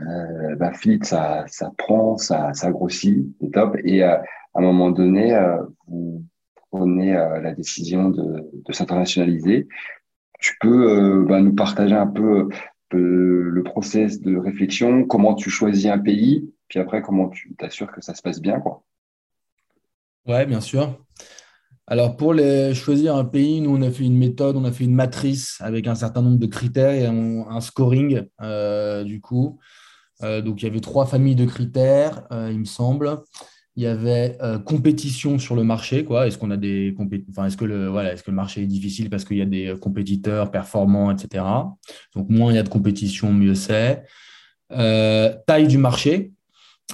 [0.00, 0.72] euh, bah,
[1.02, 3.76] ça, ça prend, ça, ça grossit, c'est top.
[3.84, 4.22] Et à
[4.54, 5.38] un moment donné,
[5.86, 6.24] vous
[6.70, 9.68] prenez la décision de, de s'internationaliser.
[10.40, 12.48] Tu peux bah, nous partager un peu
[12.92, 18.00] le process de réflexion, comment tu choisis un pays, puis après, comment tu t'assures que
[18.00, 18.84] ça se passe bien, quoi.
[20.26, 20.98] Ouais, bien sûr.
[21.92, 22.36] Alors, pour
[22.72, 25.88] choisir un pays, nous, on a fait une méthode, on a fait une matrice avec
[25.88, 29.58] un certain nombre de critères et un, scoring, euh, du coup.
[30.22, 33.18] Euh, donc, il y avait trois familles de critères, euh, il me semble.
[33.74, 36.28] Il y avait compétition sur le marché, quoi.
[36.28, 36.94] Est-ce qu'on a des
[37.30, 39.46] enfin, est-ce que le voilà, est-ce que le marché est difficile parce qu'il y a
[39.46, 41.44] des compétiteurs performants, etc.
[42.14, 44.04] Donc moins il y a de compétition, mieux c'est.
[44.68, 46.32] taille du marché,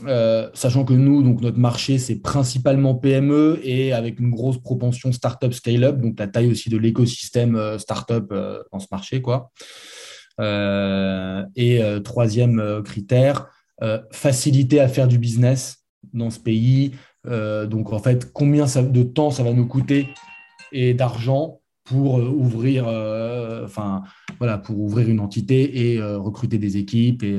[0.04, 5.12] euh, sachant que nous, donc notre marché, c'est principalement PME et avec une grosse propension
[5.12, 9.22] startup scale-up, donc la taille aussi de l'écosystème euh, startup euh, dans ce marché.
[9.22, 9.50] Quoi.
[11.56, 13.48] et troisième critère,
[14.12, 15.78] facilité à faire du business
[16.12, 16.92] dans ce pays.
[17.24, 20.08] donc en fait, combien de temps ça va nous coûter
[20.72, 22.86] et d'argent pour ouvrir,
[23.64, 24.02] enfin
[24.38, 27.38] voilà, pour ouvrir une entité et recruter des équipes et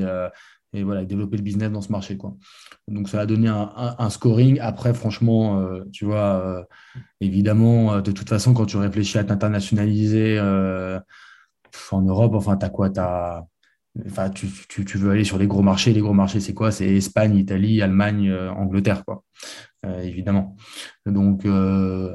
[0.74, 2.16] et voilà, développer le business dans ce marché.
[2.16, 2.36] Quoi.
[2.88, 4.58] Donc, ça a donné un, scoring.
[4.60, 6.62] Après, franchement, euh, tu vois, euh,
[7.20, 10.38] évidemment, euh, de toute façon, quand tu réfléchis à t'internationaliser
[11.90, 13.46] en Europe, enfin, tu as quoi as,
[14.06, 15.92] enfin, tu, tu, veux aller sur les gros marchés.
[15.92, 16.70] Les gros marchés, c'est quoi?
[16.70, 19.24] C'est Espagne, Italie, Allemagne, Angleterre, quoi.
[20.02, 20.56] évidemment.
[21.06, 21.46] Donc,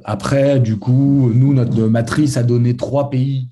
[0.03, 3.49] après, du coup, nous, notre matrice a donné trois pays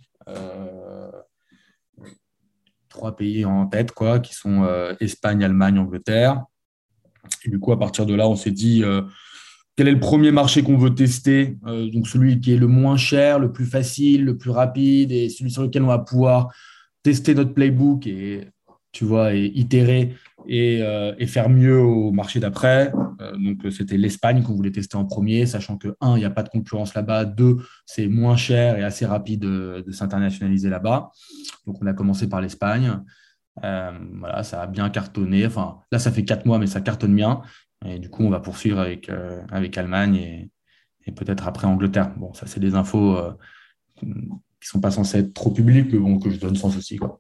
[3.02, 6.46] trois pays en tête, quoi, qui sont euh, Espagne, Allemagne, Angleterre.
[7.44, 9.02] Et du coup, à partir de là, on s'est dit euh,
[9.76, 12.98] quel est le premier marché qu'on veut tester euh, Donc, celui qui est le moins
[12.98, 16.54] cher, le plus facile, le plus rapide et celui sur lequel on va pouvoir
[17.02, 18.48] tester notre playbook et
[18.92, 20.14] tu vois, et itérer
[20.48, 20.82] et,
[21.18, 22.92] et faire mieux au marché d'après.
[23.40, 26.44] donc, c'était l'Espagne qu'on voulait tester en premier, sachant que, un, il n'y a pas
[26.44, 31.12] de concurrence là-bas, deux, c'est moins cher et assez rapide de, de s'internationaliser là-bas.
[31.66, 33.00] Donc, on a commencé par l'Espagne.
[33.64, 35.46] Euh, voilà, ça a bien cartonné.
[35.46, 37.42] Enfin, là, ça fait quatre mois, mais ça cartonne bien.
[37.86, 40.52] Et du coup, on va poursuivre avec, euh, avec Allemagne et,
[41.06, 42.14] et peut-être après Angleterre.
[42.18, 43.32] Bon, ça, c'est des infos euh,
[44.00, 46.98] qui ne sont pas censées être trop publiques, mais bon, que je donne sans souci.
[46.98, 47.20] Quoi.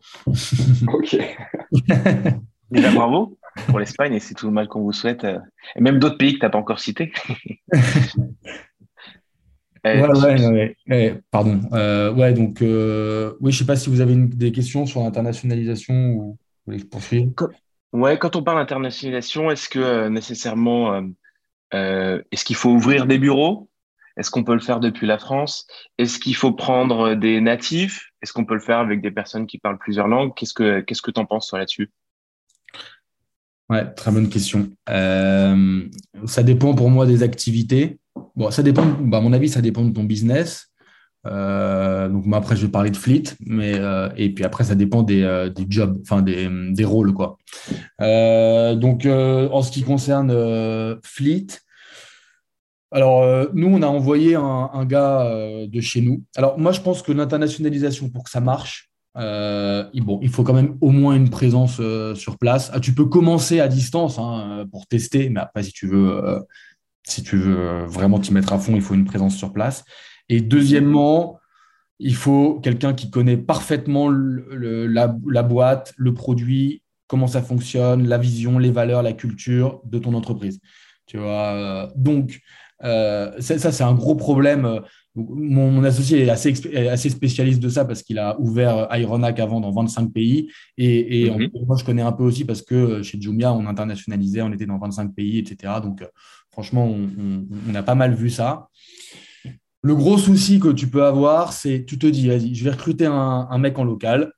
[0.87, 1.17] ok.
[2.71, 5.25] Déjà, bravo pour l'Espagne et c'est tout le mal qu'on vous souhaite.
[5.25, 7.11] Et même d'autres pays que tu n'as pas encore cités.
[9.83, 11.59] Ouais, ouais, ouais, pardon.
[11.73, 15.93] Euh, ouais, donc, euh, oui, je sais pas si vous avez des questions sur l'internationalisation
[15.93, 17.31] ou vous voulez que je poursuive?
[17.33, 17.47] Quand,
[17.93, 21.01] ouais, quand on parle d'internationalisation, est-ce que euh, nécessairement,
[21.71, 23.69] est-ce qu'il faut ouvrir des bureaux?
[24.17, 25.65] Est-ce qu'on peut le faire depuis la France?
[25.97, 28.11] Est-ce qu'il faut prendre des natifs?
[28.21, 30.33] Est-ce qu'on peut le faire avec des personnes qui parlent plusieurs langues?
[30.35, 31.89] Qu'est-ce que qu'est-ce que tu en penses là-dessus?
[33.71, 34.69] Ouais, très bonne question.
[34.87, 37.97] ça dépend pour moi des activités.
[38.35, 40.71] Bon, ça dépend, bah, à mon avis, ça dépend de ton business.
[41.27, 44.75] Euh, donc moi après je vais parler de fleet, mais euh, et puis après ça
[44.75, 47.37] dépend des, euh, des jobs, enfin des, des, rôles quoi.
[47.99, 51.47] donc en ce qui concerne fleet,
[52.91, 55.31] alors nous on a envoyé un gars
[55.67, 56.23] de chez nous.
[56.35, 60.77] Alors moi je pense que l'internationalisation pour que ça marche, bon il faut quand même
[60.81, 61.81] au moins une présence
[62.15, 62.71] sur place.
[62.73, 66.43] Ah, tu peux commencer à distance hein, pour tester, mais après si tu veux
[67.03, 69.83] si tu veux euh, vraiment t'y mettre à fond, il faut une présence sur place.
[70.29, 71.39] Et deuxièmement,
[71.99, 78.57] il faut quelqu'un qui connaît parfaitement la, boîte, le produit, comment ça fonctionne, la vision,
[78.57, 80.59] les valeurs, la culture de ton entreprise.
[81.05, 82.39] Tu vois, euh, donc,
[82.83, 84.81] euh, ça, c'est un gros problème.
[85.13, 86.53] Mon, associé est assez,
[86.87, 90.49] assez, spécialiste de ça parce qu'il a ouvert Ironac avant dans 25 pays.
[90.77, 91.49] Et, et mhm.
[91.67, 94.77] moi, je connais un peu aussi parce que chez Jumia, on internationalisait, on était dans
[94.77, 95.73] 25 pays, etc.
[95.83, 96.01] Donc,
[96.51, 98.67] Franchement, on, a pas mal vu ça.
[99.83, 103.05] Le gros souci que tu peux avoir, c'est tu te dis, vas-y, je vais recruter
[103.05, 104.33] un, mec en local,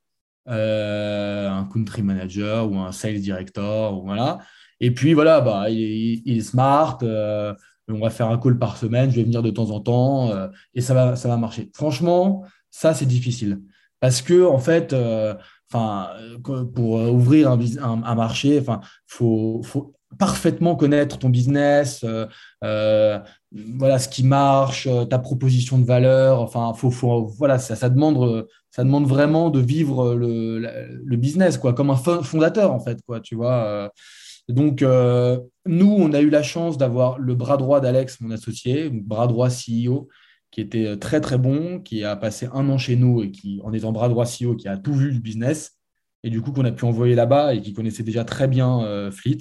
[0.48, 4.40] euh, un country manager ou un sales director, ou voilà.
[4.80, 7.56] Et puis voilà, bah, il, est smart, euh,
[7.90, 10.48] on va faire un call par semaine, je vais venir de temps en temps, euh,
[10.74, 11.70] et ça va, ça va marcher.
[11.74, 13.62] Franchement, ça, c'est difficile.
[14.00, 14.94] Parce que, en fait,
[15.72, 16.10] enfin,
[16.44, 17.60] pour ouvrir un,
[18.04, 22.28] un, marché, enfin, faut, faut parfaitement connaître ton business, euh,
[22.64, 23.20] euh,
[23.52, 26.42] voilà ce qui marche, euh, ta proposition de valeur.
[26.42, 31.58] Enfin, faut, faut voilà, ça, ça, demande, ça demande vraiment de vivre le, le, business,
[31.58, 33.20] quoi, comme un fondateur en fait, quoi.
[33.20, 33.92] Tu vois.
[34.50, 34.84] Donc,
[35.66, 39.50] nous, on a eu la chance d'avoir le bras droit d'Alex, mon associé, bras droit
[39.50, 40.10] CEO,
[40.52, 43.74] qui était très très bon, qui a passé un an chez nous et qui, en
[43.74, 45.80] étant bras droit CEO, qui a tout vu du business,
[46.24, 49.40] et du coup qu'on a pu envoyer là-bas et qui connaissait déjà très bien Fleet.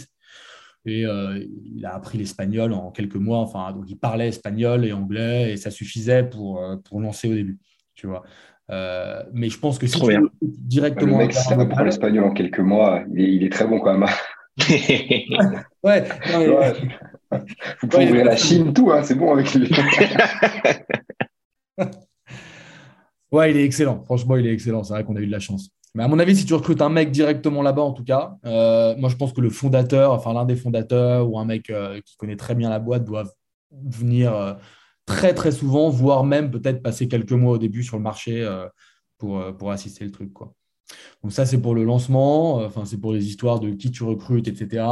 [0.85, 3.39] Et il a appris l'espagnol en quelques mois.
[3.39, 7.61] Enfin, donc il parlait espagnol et anglais et ça suffisait pour, pour lancer au début.
[7.95, 8.25] Tu vois.
[8.71, 11.19] Euh, mais je pense que si tu directement.
[11.19, 14.09] Le mec apprend l'espagnol en quelques mois, il est, très bon quand même.
[15.83, 16.09] ouais.
[17.81, 19.71] Vous pouvez ouvrir la Chine, tout, hein, c'est bon avec lui.
[23.33, 24.05] ouais, il est excellent.
[24.05, 24.85] Franchement, il est excellent.
[24.85, 25.71] C'est vrai qu'on a eu de la chance.
[25.95, 28.95] Mais à mon avis, si tu recrutes un mec directement là-bas, en tout cas, euh,
[28.97, 32.17] moi je pense que le fondateur, enfin l'un des fondateurs ou un mec euh, qui
[32.17, 33.33] connaît très bien la boîte doivent
[33.71, 34.57] venir
[35.07, 38.69] très très souvent, voire même peut-être passer quelques mois au début sur le marché euh,
[39.19, 40.33] pour, euh, pour assister le truc.
[40.33, 40.55] Quoi.
[41.23, 44.03] Donc ça, c'est pour le lancement, euh, enfin, c'est pour les histoires de qui tu
[44.03, 44.85] recrutes, etc.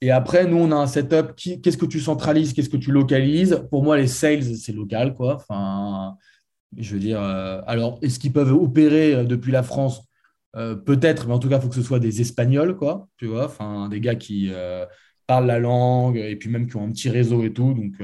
[0.00, 1.34] Et après, nous, on a un setup.
[1.36, 3.62] Qu'est-ce que tu centralises Qu'est-ce que tu localises?
[3.70, 5.14] Pour moi, les sales, c'est local.
[5.14, 5.36] Quoi.
[5.36, 6.16] Enfin,
[6.76, 10.08] je veux dire, alors, est-ce qu'ils peuvent opérer depuis la France?
[10.54, 13.44] Peut-être, mais en tout cas, il faut que ce soit des Espagnols, quoi, tu vois,
[13.44, 14.50] enfin, des gars qui
[15.26, 17.74] parlent la langue et puis même qui ont un petit réseau et tout.
[17.74, 18.00] Donc,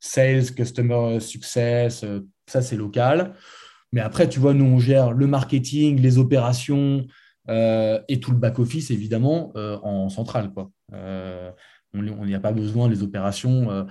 [0.00, 3.34] sales, customer success, euh, ça c'est local.
[3.92, 7.06] Mais après, tu vois, nous, on gère le marketing, les opérations
[7.48, 10.52] euh, et tout le back-office, évidemment, euh, en centrale.
[10.52, 10.70] Quoi.
[10.92, 13.86] on n'y a pas besoin, les opérations,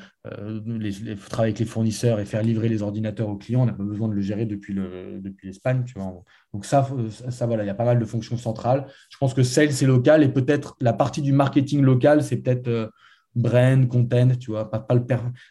[1.30, 4.08] travailler avec les fournisseurs et faire livrer les ordinateurs aux clients, on n'a pas besoin
[4.08, 5.84] de le gérer depuis, le, depuis l'Espagne.
[5.86, 6.24] Tu vois.
[6.54, 6.88] Donc ça,
[7.30, 8.86] ça, voilà, il y a pas mal de fonctions centrales.
[9.10, 12.92] Je pense que sales, c'est local et peut-être la partie du marketing local, c'est peut-être
[13.36, 15.06] brand, content, tu vois, pas, pas le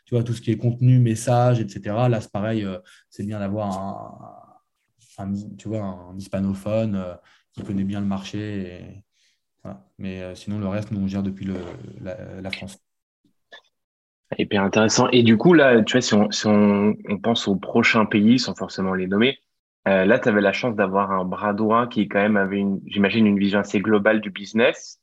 [0.04, 2.08] tu vois, tout ce qui est contenu, message, etc.
[2.08, 2.78] Là, c'est pareil, euh,
[3.10, 3.78] c'est bien d'avoir
[5.18, 7.14] un, tu vois, un hispanophone euh,
[7.52, 9.04] qui connaît bien le marché.
[9.98, 11.54] Mais euh, sinon, le reste, nous, on gère depuis le,
[12.00, 12.78] la, France.
[14.36, 15.08] Hyper intéressant.
[15.10, 18.54] Et du coup, là, tu vois, si on, si on, pense aux prochains pays, sans
[18.54, 19.38] forcément les nommer,
[19.86, 23.38] là, tu avais la chance d'avoir un bras droit qui, quand même, avait, j'imagine, une
[23.38, 25.00] vision assez globale du business.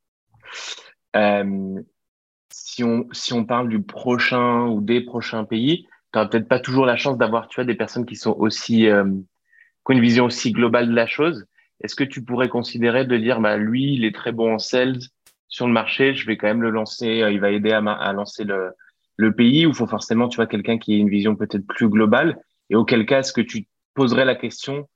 [2.52, 6.60] Si on, si on parle du prochain ou des prochains pays, tu n'auras peut-être pas
[6.60, 10.02] toujours la chance d'avoir tu vois, des personnes qui sont aussi euh, qui ont une
[10.02, 11.46] vision aussi globale de la chose.
[11.82, 15.00] Est-ce que tu pourrais considérer de dire bah lui il est très bon en sales
[15.48, 18.14] sur le marché, je vais quand même le lancer, euh, il va aider à, à
[18.14, 18.72] lancer le,
[19.18, 22.40] le pays ou faut forcément tu vois quelqu'un qui ait une vision peut-être plus globale?
[22.70, 24.88] Et auquel cas est-ce que tu poserais la question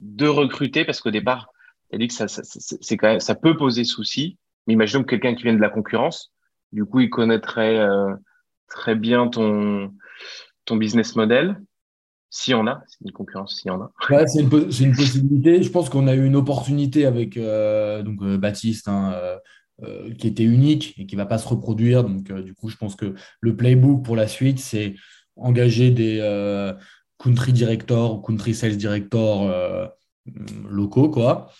[0.00, 0.84] de recruter?
[0.84, 1.48] Parce qu'au départ
[1.90, 5.04] tu as dit que ça, ça, c'est quand même, ça peut poser souci mais imaginons
[5.04, 6.32] que quelqu'un qui vient de la concurrence
[6.76, 8.14] du coup, il connaîtrait euh,
[8.68, 9.94] très bien ton,
[10.66, 11.58] ton business model.
[12.28, 13.92] S'il y en a, c'est une concurrence, s'il y en a.
[14.26, 15.62] c'est une, possibilité.
[15.62, 19.14] Je pense qu'on a eu une opportunité avec euh, donc, euh, Baptiste, hein,
[20.18, 22.04] qui était unique et qui ne va pas se reproduire.
[22.04, 24.96] Donc, du coup, je pense que le playbook pour la suite, c'est
[25.36, 26.20] engager des
[27.18, 29.50] country directors ou country sales directors
[30.68, 31.50] locaux, quoi.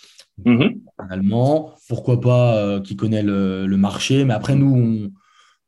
[0.99, 5.13] Allemand, pourquoi pas euh, qui connaît le, marché, mais après nous,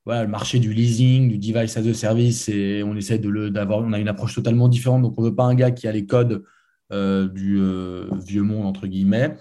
[0.07, 3.93] le marché du leasing, du device as a service, et on essaie de d'avoir, on
[3.93, 6.45] a une approche totalement différente, donc on veut pas un gars qui a les codes
[6.93, 9.37] euh, du euh, vieux monde entre guillemets,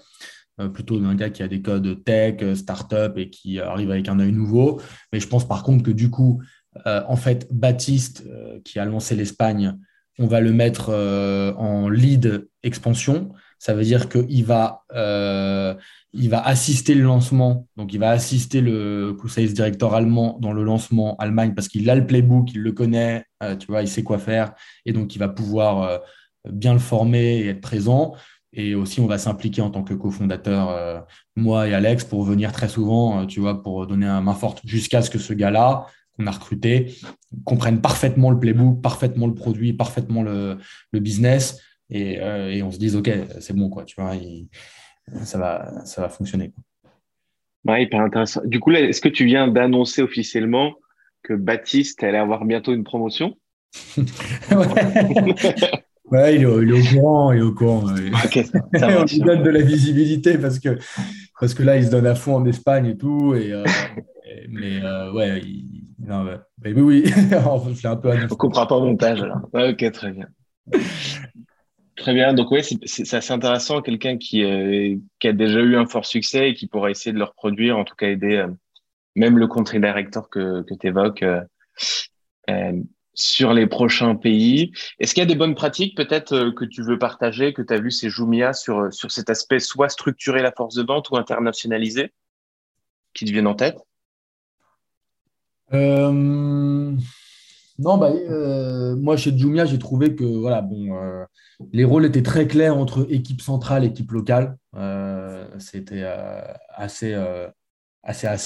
[0.74, 4.32] plutôt un gars qui a des codes tech, startup et qui arrive avec un œil
[4.32, 4.80] nouveau.
[5.12, 6.42] Mais je pense par contre que du coup,
[6.84, 8.24] en fait, Baptiste
[8.64, 9.78] qui a lancé l'Espagne,
[10.18, 10.90] on va le mettre
[11.56, 13.32] en lead expansion.
[13.58, 15.74] Ça veut dire qu'il va, euh,
[16.14, 21.16] va assister le lancement, donc il va assister le sales directeur allemand dans le lancement
[21.16, 24.18] Allemagne parce qu'il a le playbook, il le connaît, euh, tu vois, il sait quoi
[24.18, 24.52] faire.
[24.86, 25.98] Et donc il va pouvoir euh,
[26.48, 28.14] bien le former et être présent.
[28.52, 31.04] Et aussi, on va s'impliquer en tant que cofondateur,
[31.36, 35.02] moi et Alex, pour venir très souvent, tu vois, pour donner un main forte jusqu'à
[35.02, 36.94] ce que ce gars-là, qu'on a recruté,
[37.44, 40.58] comprenne parfaitement le playbook, parfaitement le produit, parfaitement le
[40.94, 41.60] business
[41.94, 44.14] euh, et, on se dise, OK, c'est bon, quoi, tu vois,
[45.22, 46.52] ça, va, ça va fonctionner.
[47.64, 47.80] Quoi.
[47.80, 48.42] hyper intéressant.
[48.44, 50.74] Du coup, est-ce que tu viens d'annoncer officiellement
[51.22, 53.36] que Baptiste allait avoir bientôt une promotion?
[56.10, 56.36] Ouais.
[56.36, 57.84] il, est, au courant, il est au courant.
[57.84, 60.78] on lui donne de la visibilité parce que,
[61.38, 63.34] parce que là, il se donne à fond en Espagne et tout.
[63.34, 63.62] Et, euh,
[64.48, 65.42] mais euh, ouais,
[65.98, 66.26] non,
[66.64, 67.04] oui, oui,
[67.46, 69.22] on fait un peu On comprend pas au montage
[69.52, 70.28] ok, très bien.
[72.08, 72.32] Très bien.
[72.32, 73.82] Donc, oui, c'est assez intéressant.
[73.82, 77.18] Quelqu'un qui, euh, qui a déjà eu un fort succès et qui pourra essayer de
[77.18, 78.48] le reproduire, en tout cas aider euh,
[79.14, 82.72] même le country director que, que tu évoques euh,
[83.12, 84.72] sur les prochains pays.
[84.98, 87.78] Est-ce qu'il y a des bonnes pratiques peut-être que tu veux partager, que tu as
[87.78, 92.14] vu ces Jumia sur, sur cet aspect, soit structurer la force de vente ou internationaliser,
[93.12, 93.76] qui te viennent en tête?
[97.78, 98.12] Non, bah,
[98.96, 100.98] moi chez Jumia, j'ai trouvé que voilà, bon,
[101.72, 104.56] les rôles étaient très clairs entre équipe centrale et équipe locale.
[105.58, 106.04] C'était
[106.74, 107.14] assez,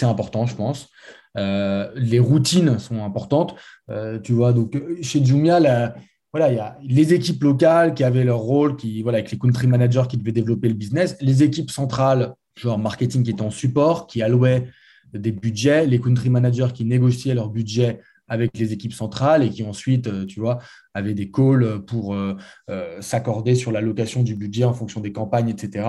[0.02, 0.88] important, je pense.
[1.34, 3.54] les routines sont importantes.
[4.22, 5.94] tu vois, donc chez Jumia,
[6.32, 9.38] voilà, il y a les équipes locales qui avaient leur rôle, qui, voilà, avec les
[9.38, 13.50] country managers qui devaient développer le business, les équipes centrales, genre marketing qui étaient en
[13.50, 14.68] support, qui allouaient
[15.12, 18.00] des budgets, les country managers qui négociaient leur budget
[18.32, 20.58] avec les équipes centrales et qui ensuite, euh, tu vois,
[20.94, 22.34] avaient des calls pour euh,
[22.70, 25.86] euh, s'accorder sur l'allocation du budget en fonction des campagnes, etc.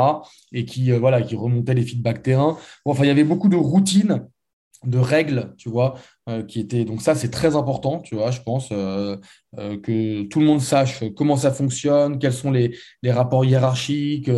[0.51, 2.57] Et qui, voilà, qui remontaient les feedbacks terrain.
[2.83, 4.27] enfin, il y avait beaucoup de routines
[4.85, 5.95] de règles, tu vois,
[6.49, 6.83] qui étaient.
[6.83, 11.37] Donc ça, c'est très important, tu vois, je pense, que tout le monde sache comment
[11.37, 12.75] ça fonctionne, quels sont les,
[13.05, 14.29] rapports hiérarchiques,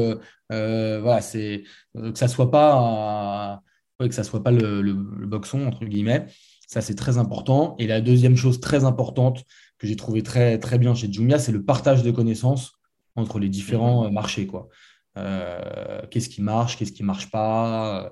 [0.51, 1.64] voilà, c'est
[1.95, 3.64] que ça soit pas,
[3.99, 6.28] que ça soit pas le, boxon entre guillemets.
[6.68, 7.76] Ça, c'est très important.
[7.80, 9.43] Et la deuxième chose très importante
[9.78, 12.74] que j'ai trouvé très très bien chez Jumia, c'est le partage de connaissances
[13.16, 14.13] entre les différents mhm.
[14.13, 14.68] marchés, quoi.
[15.16, 18.11] qu'est-ce qui marche, qu'est-ce qui marche pas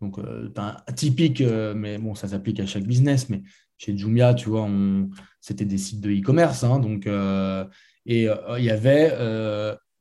[0.00, 3.42] donc, euh, un typique, euh, mais bon, ça s'applique à chaque business, mais
[3.78, 4.68] chez Jumia, tu vois,
[5.40, 6.64] c'était des sites de e-commerce.
[6.64, 7.64] Hein, donc, euh,
[8.06, 8.26] et
[8.58, 9.12] il y avait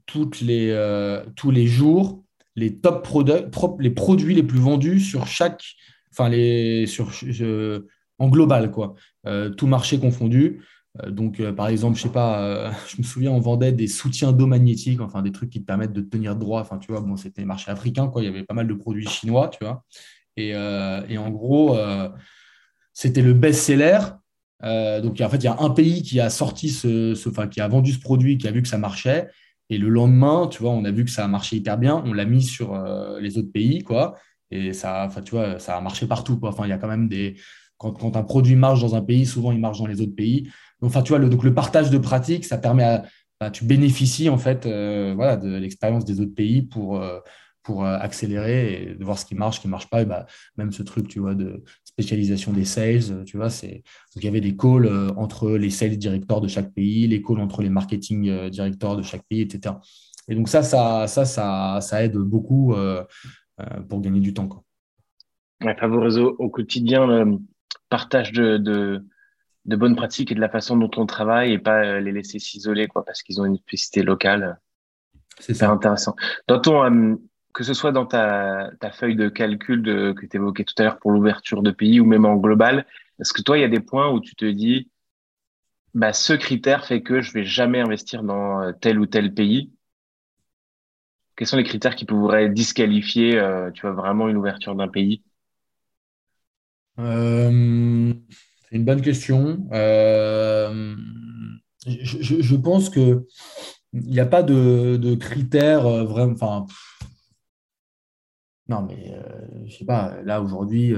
[0.05, 0.73] toutes les,
[1.35, 2.23] tous les jours
[2.55, 3.07] les top
[3.79, 5.63] les produits les plus vendus sur chaque,
[6.17, 7.11] enfin, les, sur,
[8.19, 8.95] en global, quoi,
[9.55, 10.61] tout marché confondu.
[11.03, 13.87] Euh, donc, euh, par exemple, je sais pas, euh, je me souviens, on vendait des
[13.87, 16.61] soutiens d'eau magnétique, enfin des trucs qui te permettent de tenir droit.
[16.61, 18.21] Enfin, tu vois, bon, c'était marché africain, quoi.
[18.21, 19.83] Il y avait pas mal de produits chinois, tu vois.
[20.37, 21.77] Et, en gros,
[22.93, 23.99] c'était le best-seller.
[24.61, 27.67] donc, en fait, il y a un pays qui a sorti ce, enfin, qui a
[27.67, 29.29] vendu ce produit, qui a vu que ça marchait.
[29.69, 32.03] Et le lendemain, tu vois, on a vu que ça a marché hyper bien.
[32.05, 32.77] On l'a mis sur
[33.19, 34.15] les autres pays, quoi.
[34.51, 36.49] Et ça, enfin, tu vois, ça a marché partout, quoi.
[36.49, 37.35] Enfin, il y a quand même des.
[37.77, 40.49] Quand, quand, un produit marche dans un pays, souvent il marche dans les autres pays.
[40.81, 43.03] Enfin, tu vois, le, donc le partage de pratiques, ça permet à,
[43.39, 47.19] bah, tu bénéficies en fait euh, voilà, de l'expérience des autres pays pour, euh,
[47.61, 50.03] pour euh, accélérer et de voir ce qui marche, ce qui ne marche pas.
[50.05, 50.25] Bah,
[50.57, 53.83] même ce truc, tu vois, de spécialisation des sales, tu vois, c'est
[54.15, 57.39] donc il y avait des calls entre les sales directeurs de chaque pays, les calls
[57.39, 59.75] entre les marketing directeurs de chaque pays, etc.
[60.27, 62.75] Et donc ça, ça, ça, ça, ça aide beaucoup
[63.89, 64.47] pour gagner du temps.
[64.47, 64.63] Quoi.
[65.63, 67.39] Ouais, favoriser au quotidien le
[67.89, 69.03] partage de, de
[69.67, 72.39] de bonnes pratiques et de la façon dont on travaille et pas euh, les laisser
[72.39, 74.59] s'isoler quoi parce qu'ils ont une spécificité locale.
[75.39, 76.15] C'est ça intéressant.
[76.47, 77.15] Dans ton euh,
[77.53, 80.83] que ce soit dans ta, ta feuille de calcul de, que tu évoquais tout à
[80.83, 82.85] l'heure pour l'ouverture de pays ou même en global,
[83.19, 84.89] est-ce que toi il y a des points où tu te dis
[85.93, 89.71] bah ce critère fait que je vais jamais investir dans euh, tel ou tel pays?
[91.37, 93.41] Quels sont les critères qui pourraient disqualifier
[93.73, 95.23] tu vois vraiment une ouverture d'un pays?
[98.69, 99.67] C'est une bonne question.
[99.71, 100.95] Euh,
[101.85, 103.23] je, pense qu'il
[103.93, 106.33] n'y a pas de, critères euh, vraiment.
[106.33, 106.65] Enfin,
[108.69, 109.21] non, mais euh,
[109.65, 110.93] je sais pas, là aujourd'hui,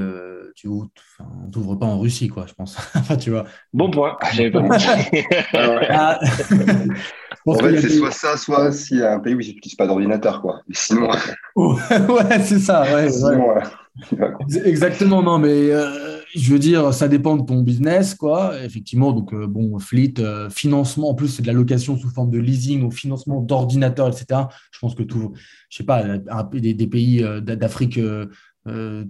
[0.56, 2.78] tu n'ouvres pas en Russie, quoi, je pense.
[2.96, 3.46] enfin, tu vois.
[3.74, 4.62] Bon point, j'avais pas
[5.90, 6.20] ah.
[7.46, 9.88] En fait, c'est soit ça, soit s'il y a un pays où ils n'utilisent pas
[9.88, 10.62] d'ordinateur, quoi.
[10.72, 11.10] sinon.
[11.56, 13.08] ouais, c'est ça, ouais.
[14.66, 15.72] Exactement, non, mais
[16.36, 18.64] je veux dire, ça dépend de ton business, quoi.
[18.64, 22.30] Effectivement, donc, euh, bon, fleet, euh, financement, en plus, c'est de la location sous forme
[22.30, 24.42] de leasing ou financement d'ordinateur, etc.
[24.72, 25.34] Je pense que tout,
[25.70, 28.00] je sais pas, des, pays euh, d'Afrique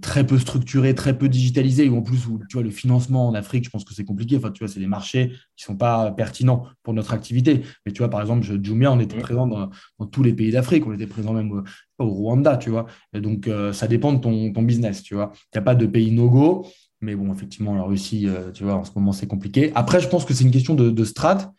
[0.00, 3.34] très peu structurés, très peu digitalisés, ou en plus, où, tu vois, le financement en
[3.34, 4.36] Afrique, je pense que c'est compliqué.
[4.38, 7.60] Enfin, tu vois, c'est des marchés qui sont pas pertinents pour notre activité.
[7.84, 9.68] Mais tu vois, par exemple, Jumia, on était présent dans,
[10.06, 10.86] tous les pays d'Afrique.
[10.86, 11.62] On était présent même
[11.98, 12.86] au, Rwanda, tu vois.
[13.12, 15.32] Et donc, ça dépend de ton, ton business, tu vois.
[15.34, 16.64] Il n'y a pas de pays no-go.
[17.00, 19.72] Mais bon, effectivement, la Russie, euh, tu vois, en ce moment, c'est compliqué.
[19.74, 21.52] Après, je pense que c'est une question de, de strat.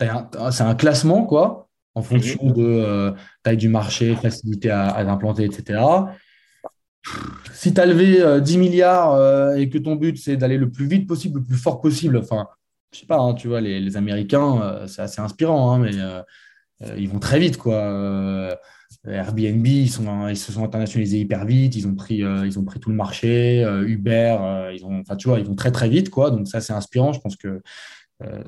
[0.00, 2.52] C'est un classement, quoi, en fonction mhm.
[2.52, 3.12] de euh,
[3.42, 5.80] taille du marché, facilité à, à l'implanter, etc.
[7.52, 10.86] Si tu as levé 10 euh, milliards et que ton but, c'est d'aller le plus
[10.86, 12.46] vite possible, le plus fort possible, enfin,
[12.92, 15.90] je sais pas, hein, tu vois, les, les Américains, c'est assez inspirant, hein, mais
[16.96, 18.56] ils vont très vite, quoi.
[19.06, 22.90] Airbnb, ils, se sont internationalisés hyper vite, ils ont pris, euh, ils ont pris tout
[22.90, 26.10] le marché, euh, Uber, euh, ils ont, enfin, tu vois, ils vont très très vite,
[26.10, 26.30] quoi.
[26.30, 27.12] Donc ça, c'est inspirant.
[27.12, 27.60] Je pense que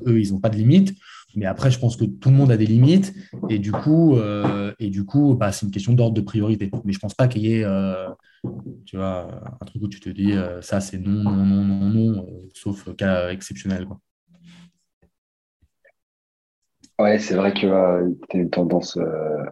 [0.05, 0.93] eux, ils n'ont pas de limites.
[1.35, 3.13] Mais après, je pense que tout le monde a des limites.
[3.49, 4.17] Et du coup,
[4.79, 6.69] et du coup bah, c'est une question d'ordre de priorité.
[6.83, 7.65] Mais je ne pense pas qu'il y ait
[8.85, 9.29] tu vois,
[9.61, 13.29] un truc où tu te dis ça, c'est non, non, non, non, non, sauf cas
[13.29, 13.85] exceptionnel.
[13.85, 13.99] Quoi.
[16.99, 17.59] Ouais, c'est vrai que
[18.29, 18.99] tu as une tendance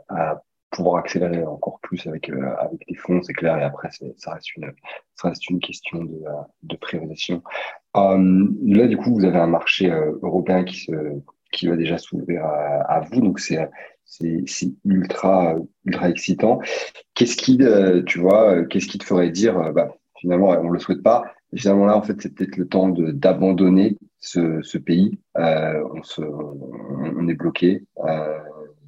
[0.09, 3.57] à pouvoir accélérer encore plus avec, euh, avec les fonds, c'est clair.
[3.57, 4.71] Et après, ça reste, une,
[5.15, 7.43] ça reste une question de, euh, de priorisation.
[7.95, 9.89] là, du coup, vous avez un marché
[10.21, 10.91] européen qui, se,
[11.51, 13.21] qui va déjà s'ouvrir à, vous.
[13.21, 13.69] Donc, c'est
[14.05, 15.55] c'est ultra
[15.85, 16.59] ultra excitant.
[17.13, 17.59] Qu'est-ce qui,
[18.07, 21.31] tu vois, qu'est-ce qui te ferait dire, bah, finalement, on le souhaite pas.
[21.55, 25.19] finalement, là, en fait, c'est peut-être le temps d'abandonner ce, ce, pays.
[25.37, 27.83] Euh, on, se, on, est bloqué.
[28.05, 28.39] Euh,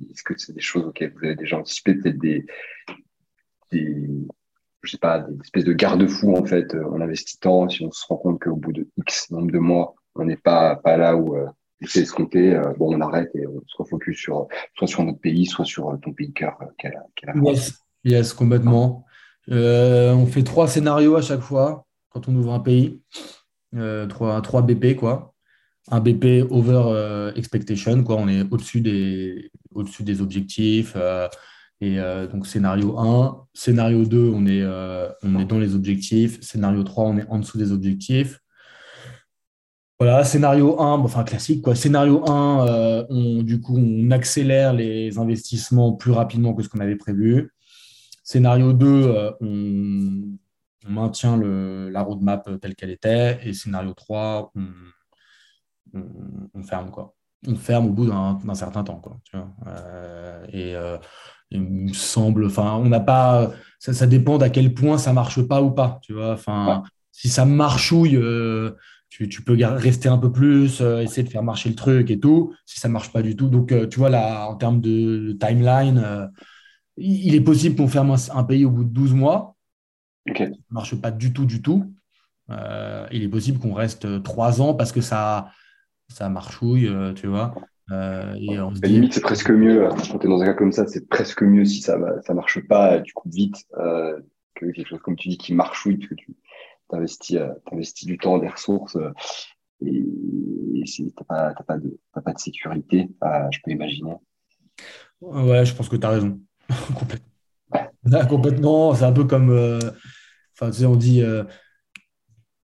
[0.10, 2.46] Est-ce que c'est des choses auxquelles vous avez déjà anticipé, peut-être des,
[3.72, 6.76] je sais pas, des espèces de garde-fous en fait.
[7.40, 10.38] Tant, si on se rend compte qu'au bout de X nombre de mois, on n'est
[10.38, 11.48] pas pas là où euh,
[11.88, 15.46] c'est escompté, euh, bon, on arrête et on se refocus sur soit sur notre pays,
[15.46, 16.58] soit sur ton pays cœur.
[16.62, 19.06] Euh, yes, yes, complètement.
[19.50, 23.02] Euh, on fait trois scénarios à chaque fois quand on ouvre un pays.
[23.76, 25.31] Euh, trois, trois, BP, quoi.
[25.92, 28.04] Un BP over euh, expectation.
[28.08, 30.96] On est au-dessus des, objectifs.
[31.82, 31.98] et
[32.32, 33.48] donc, scénario 1.
[33.54, 36.42] Scénario 2, on est, dans les objectifs.
[36.42, 38.40] Scénario 3, on est en dessous des objectifs.
[40.00, 41.64] Voilà, scénario 1, enfin classique.
[41.76, 46.96] Scénario 1, on, du coup, on accélère les investissements plus rapidement que ce qu'on avait
[46.96, 47.52] prévu.
[48.24, 50.38] Scénario 2, euh, on,
[50.88, 53.40] maintient la roadmap telle qu'elle était.
[53.44, 54.68] Et scénario 3, on,
[56.64, 56.92] ferme.
[56.92, 57.14] Quoi.
[57.48, 59.00] On ferme au bout d'un certain temps.
[59.00, 59.20] Quoi,
[59.68, 60.98] euh, et euh,
[61.50, 63.52] il me semble, enfin, on n'a pas.
[63.80, 66.00] Ça, dépend d'à quel point ça marche pas ou pas.
[66.04, 68.20] Tu vois, enfin, si ça marchouille.
[69.10, 72.80] tu, peux rester un peu plus, essayer de faire marcher le truc et tout, si
[72.80, 73.50] ça ne marche pas du tout.
[73.50, 76.30] Donc, tu vois, là, en termes de, timeline,
[76.98, 79.56] il est possible qu'on ferme un, pays au bout de 12 mois.
[80.28, 81.92] Ça ne marche pas du tout, du tout.
[82.52, 85.52] Euh, il est possible qu'on reste 3 ans parce que ça,
[86.12, 87.54] ça marchouille, euh, tu vois.
[87.92, 89.88] Euh, et on se limite, c'est presque mieux.
[89.90, 92.66] Quand tu es dans un cas comme ça, c'est presque mieux si ça ne marche
[92.68, 96.36] pas du coup vite que quelque chose comme tu dis qui marchouille parce que tu
[96.92, 97.38] investis,
[97.72, 98.98] investis du temps, des ressources
[99.82, 100.04] et,
[100.86, 103.10] tu n'as pas, pas, de, pas de sécurité,
[103.52, 104.16] je peux imaginer.
[105.20, 106.40] Ouais, je pense que tu as raison.
[106.98, 107.32] complètement.
[108.30, 108.96] complètement.
[108.96, 109.80] C'est un peu comme, euh,
[110.54, 111.44] enfin, tu sais, on dit euh,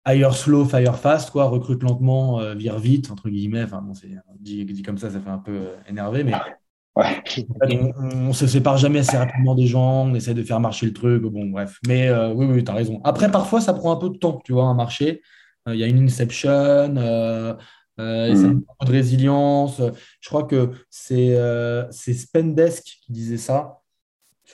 [0.06, 3.64] hire slow, fire fast, quoi, recrute lentement, euh, vire vite, entre guillemets.
[3.64, 3.92] Enfin, bon,
[4.40, 6.34] dit, dit, comme ça, ça fait un peu énervé, mais
[6.94, 10.92] on, ne se sépare jamais assez rapidement des gens, on essaie de faire marcher le
[10.92, 11.78] truc, bon, bref.
[11.86, 13.00] Mais oui, oui, tu as raison.
[13.04, 15.22] Après, parfois, ça prend un peu de temps, tu vois, un marché.
[15.66, 17.54] Il y a une inception, euh,
[18.00, 18.64] euh, ça mm.
[18.84, 19.80] de résilience.
[20.20, 21.34] Je crois que c'est
[21.92, 23.82] Spendesk qui disait ça.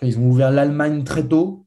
[0.03, 1.67] Ils ont ouvert l'Allemagne très tôt,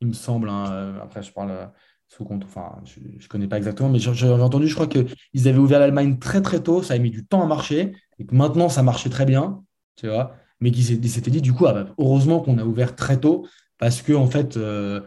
[0.00, 0.48] il me semble.
[0.48, 1.66] Hein, euh, après, je parle euh,
[2.12, 5.58] sous compte, enfin, je ne connais pas exactement, mais j'ai entendu, je crois qu'ils avaient
[5.58, 8.68] ouvert l'Allemagne très très tôt, ça a mis du temps à marcher, et que maintenant
[8.68, 9.64] ça marchait très bien,
[9.96, 13.18] tu vois, mais qu'ils s'étaient dit, du coup, ah bah, heureusement qu'on a ouvert très
[13.18, 13.46] tôt,
[13.78, 15.00] parce que en fait, euh,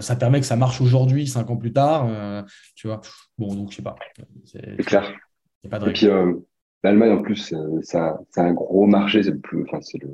[0.00, 2.08] ça permet que ça marche aujourd'hui, cinq ans plus tard,
[2.76, 3.00] tu vois.
[3.36, 3.96] Bon, donc je sais pas.
[4.44, 5.12] C'est clair.
[5.64, 6.06] Et puis,
[6.84, 10.12] l'Allemagne, en plus, c'est un, un, gros marché, c'est le plus, enfin, c'est le,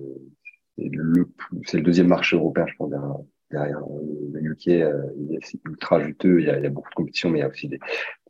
[0.79, 1.31] le,
[1.67, 3.15] c'est le deuxième marché européen, je pense, derrière,
[3.51, 4.69] le UK.
[4.69, 5.03] Euh,
[5.43, 7.79] c'est ultra juteux, il y, a, beaucoup de compétition, mais il y a aussi des,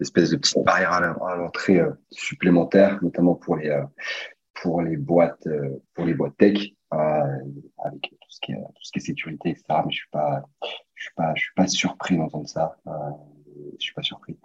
[0.00, 3.84] espèces de petites barrières à l'entrée euh, supplémentaires, notamment pour les, euh,
[4.54, 5.48] pour les boîtes,
[5.94, 9.64] pour les boîtes tech, avec tout ce qui est, tout ce qui est sécurité, etc.
[9.68, 10.08] Mais je suis
[10.96, 12.76] suis pas, suis pas surpris d'entendre ça.
[12.86, 14.38] je suis pas surpris.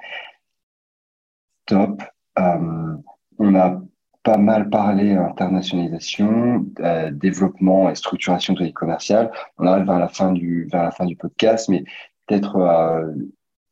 [1.66, 2.02] Top.
[2.36, 3.82] on a
[4.24, 9.32] pas mal parlé internationalisation, euh, développement et structuration de commerciale.
[9.58, 11.84] On arrive vers la fin du, vers la fin du podcast, mais
[12.28, 13.12] peut-être euh,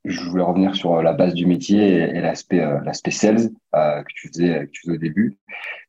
[0.05, 4.29] je voulais revenir sur la base du métier et, l'aspect euh, l'aspect sales que tu
[4.29, 5.37] faisais au début.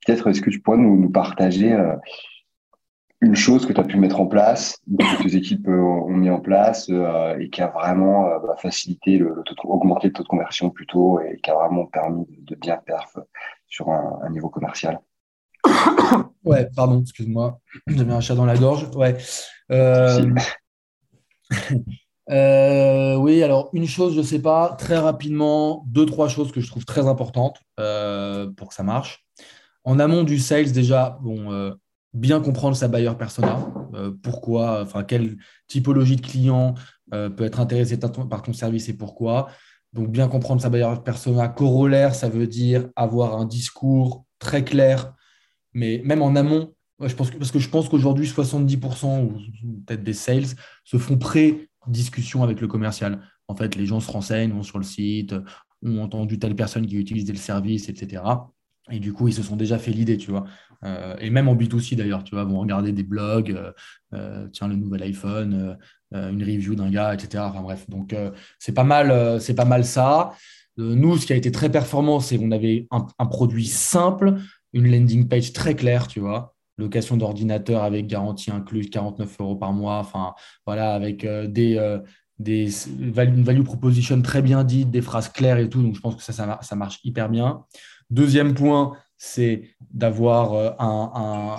[0.04, 1.74] Peut-être est-ce que tu pourrais nous, nous partager
[3.20, 6.40] une chose que tu as pu mettre en place, que tes équipes ont mis en
[6.40, 6.90] place
[7.38, 11.20] et qui a vraiment bah, facilité le, le taux, augmenté le taux de conversion plutôt
[11.20, 13.16] et qui a vraiment permis de, de bien perf
[13.68, 15.00] sur un, niveau commercial.
[16.44, 18.88] Ouais, pardon, excuse-moi, j'avais un chat dans la gorge.
[18.96, 19.18] Ouais.
[19.70, 20.34] Euh,
[22.30, 26.62] euh, oui, alors une chose, je ne sais pas, très rapidement, deux, trois choses que
[26.62, 29.26] je trouve très importantes euh, pour que ça marche.
[29.84, 31.74] En amont du sales, déjà, bon,
[32.14, 33.66] bien comprendre sa buyer persona,
[34.22, 36.74] pourquoi, enfin, quelle typologie de client
[37.10, 39.48] peut être intéressé par ton service et pourquoi.
[39.92, 41.48] Donc, bien comprendre sa buyer persona.
[41.48, 45.14] Corollaire, ça veut dire avoir un discours très clair,
[45.72, 46.74] mais même en amont.
[46.98, 49.38] Parce que je pense qu'aujourd'hui, 70% ou
[49.86, 50.46] peut-être des sales
[50.84, 53.22] se font pré-discussion avec le commercial.
[53.46, 55.34] En fait, les gens se renseignent, vont sur le site,
[55.84, 58.22] ont entendu telle personne qui utilisait le service, etc.
[58.90, 60.44] Et du coup, ils se sont déjà fait l'idée, tu vois.
[60.84, 63.72] Euh, et même en B2C d'ailleurs, tu vois, vont regarder des blogs, euh,
[64.14, 65.76] euh, tiens, le nouvel iPhone,
[66.12, 67.44] une review d'un gars, etc.
[67.46, 68.16] Enfin bref, donc
[68.58, 70.32] c'est pas mal, c'est pas mal ça.
[70.78, 74.36] nous, ce qui a été très performant, c'est qu'on avait un, produit simple,
[74.72, 76.54] une landing page très claire, tu vois.
[76.78, 79.98] Location d'ordinateur avec garantie incluse, 49 euros par mois.
[79.98, 80.34] Enfin,
[80.64, 81.98] voilà, avec des,
[82.38, 85.82] des, une value proposition très bien dite, des phrases claires et tout.
[85.82, 87.64] Donc, je pense que ça, ça, marche hyper bien.
[88.10, 91.56] Deuxième point, c'est d'avoir euh,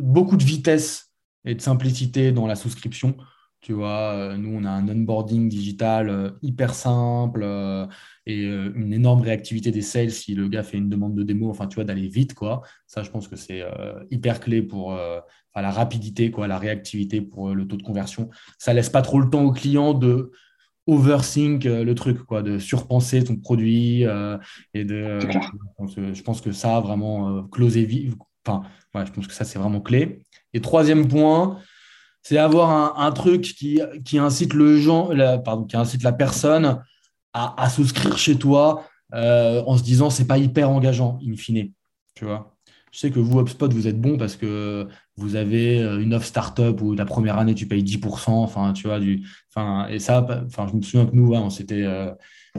[0.00, 1.12] beaucoup de vitesse
[1.44, 3.16] et de simplicité dans la souscription.
[3.60, 7.46] Tu vois, euh, nous, on a un onboarding digital euh, hyper simple
[8.26, 11.50] et une énorme réactivité des sales si le gars fait une demande de démo.
[11.50, 12.62] Enfin, tu vois, d'aller vite, quoi.
[12.86, 13.62] Ça, je pense que c'est
[14.10, 14.96] hyper clé pour
[15.54, 18.30] la rapidité, quoi, la réactivité pour le taux de conversion.
[18.58, 20.30] Ça laisse pas trop le temps au client de
[20.86, 24.38] overthink euh, le truc, quoi, de surpenser ton produit euh,
[24.74, 24.94] et de.
[24.94, 25.20] Euh,
[26.14, 28.14] je pense que ça, vraiment, closer vite.
[28.46, 28.62] Enfin,
[28.94, 30.22] ouais, je pense que ça, c'est vraiment clé.
[30.52, 31.58] Et troisième point,
[32.22, 36.82] c'est avoir un, truc qui, qui, incite le gens, la, pardon, qui incite la personne
[37.32, 41.72] à, à souscrire chez toi en se disant c'est pas hyper engageant, in fine.
[42.14, 42.54] Tu vois?
[42.92, 44.86] Je sais que vous, HubSpot, vous êtes bon parce que
[45.16, 48.30] vous avez euh, une offre startup où la première année, tu payes 10%.
[48.30, 51.82] Enfin, tu vois, du, enfin, et ça, enfin, je me souviens que nous, on s'était,
[51.82, 52.10] euh,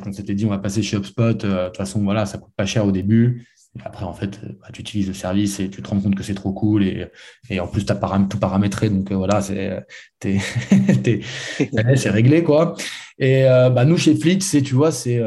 [0.05, 1.43] on s'était dit, on va passer chez HubSpot.
[1.43, 3.47] Euh, de toute façon, voilà, ça coûte pas cher au début.
[3.75, 6.21] Et après, en fait, bah, tu utilises le service et tu te rends compte que
[6.21, 6.83] c'est trop cool.
[6.83, 7.07] Et,
[7.49, 8.91] et en plus, tu as tout paramétré.
[8.91, 9.83] Donc voilà, c'est,
[10.21, 12.43] c'est réglé.
[12.43, 12.75] quoi.
[13.17, 15.19] Et bah, nous, chez Flix, c'est, tu vois, c'est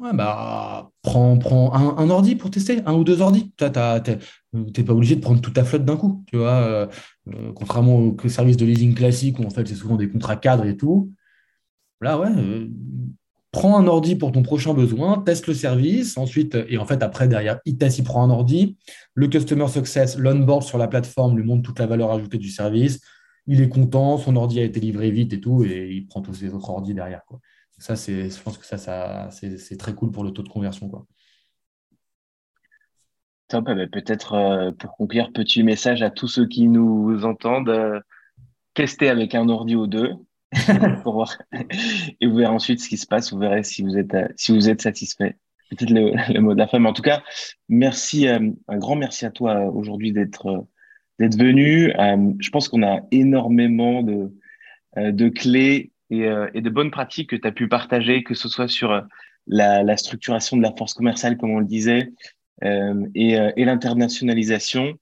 [0.00, 3.52] Ouais, bah, prends, prends un, ordi pour tester, un ou deux ordis.
[3.56, 6.62] Tu n'es pas obligé de prendre toute ta flotte d'un coup, tu vois.
[6.62, 6.86] Euh,
[7.28, 10.64] euh, contrairement au service de leasing classique où en fait c'est souvent des contrats cadres
[10.64, 11.12] et tout.
[12.00, 12.66] Là, ouais, euh,
[13.52, 17.28] prends un ordi pour ton prochain besoin, teste le service, ensuite, et en fait, après,
[17.28, 18.76] derrière, ITES, il prend un ordi,
[19.14, 23.00] le Customer Success, l'onboard sur la plateforme lui montre toute la valeur ajoutée du service,
[23.46, 26.34] il est content, son ordi a été livré vite et tout, et il prend tous
[26.34, 27.22] ses autres ordis derrière.
[27.26, 27.40] Quoi
[27.82, 30.88] ça, c'est, je pense que ça, ça c'est, très cool pour le taux de conversion.
[30.88, 31.04] Quoi.
[33.48, 33.66] Top.
[33.68, 37.70] Eh ben, peut-être euh, pour conclure, petit message à tous ceux qui nous entendent.
[37.70, 37.98] Euh,
[38.74, 40.12] tester avec un ordi ou deux
[41.02, 41.36] pour voir.
[42.20, 43.32] Et vous verrez ensuite ce qui se passe.
[43.32, 45.36] Vous verrez si vous êtes, euh, si vous êtes satisfait.
[45.70, 46.78] Peut-être le, mot de la fin.
[46.78, 47.24] Mais en tout cas,
[47.68, 50.68] merci, un grand merci à toi aujourd'hui d'être,
[51.18, 51.92] d'être venu.
[52.38, 54.30] je pense qu'on a énormément de,
[54.96, 58.68] de clés euh, et, de bonnes pratiques que tu as pu partager, que ce soit
[58.68, 59.00] sur euh,
[59.46, 62.12] la, structuration de la force commerciale, comme on le disait,
[62.64, 64.94] euh, et, l'internationalisation.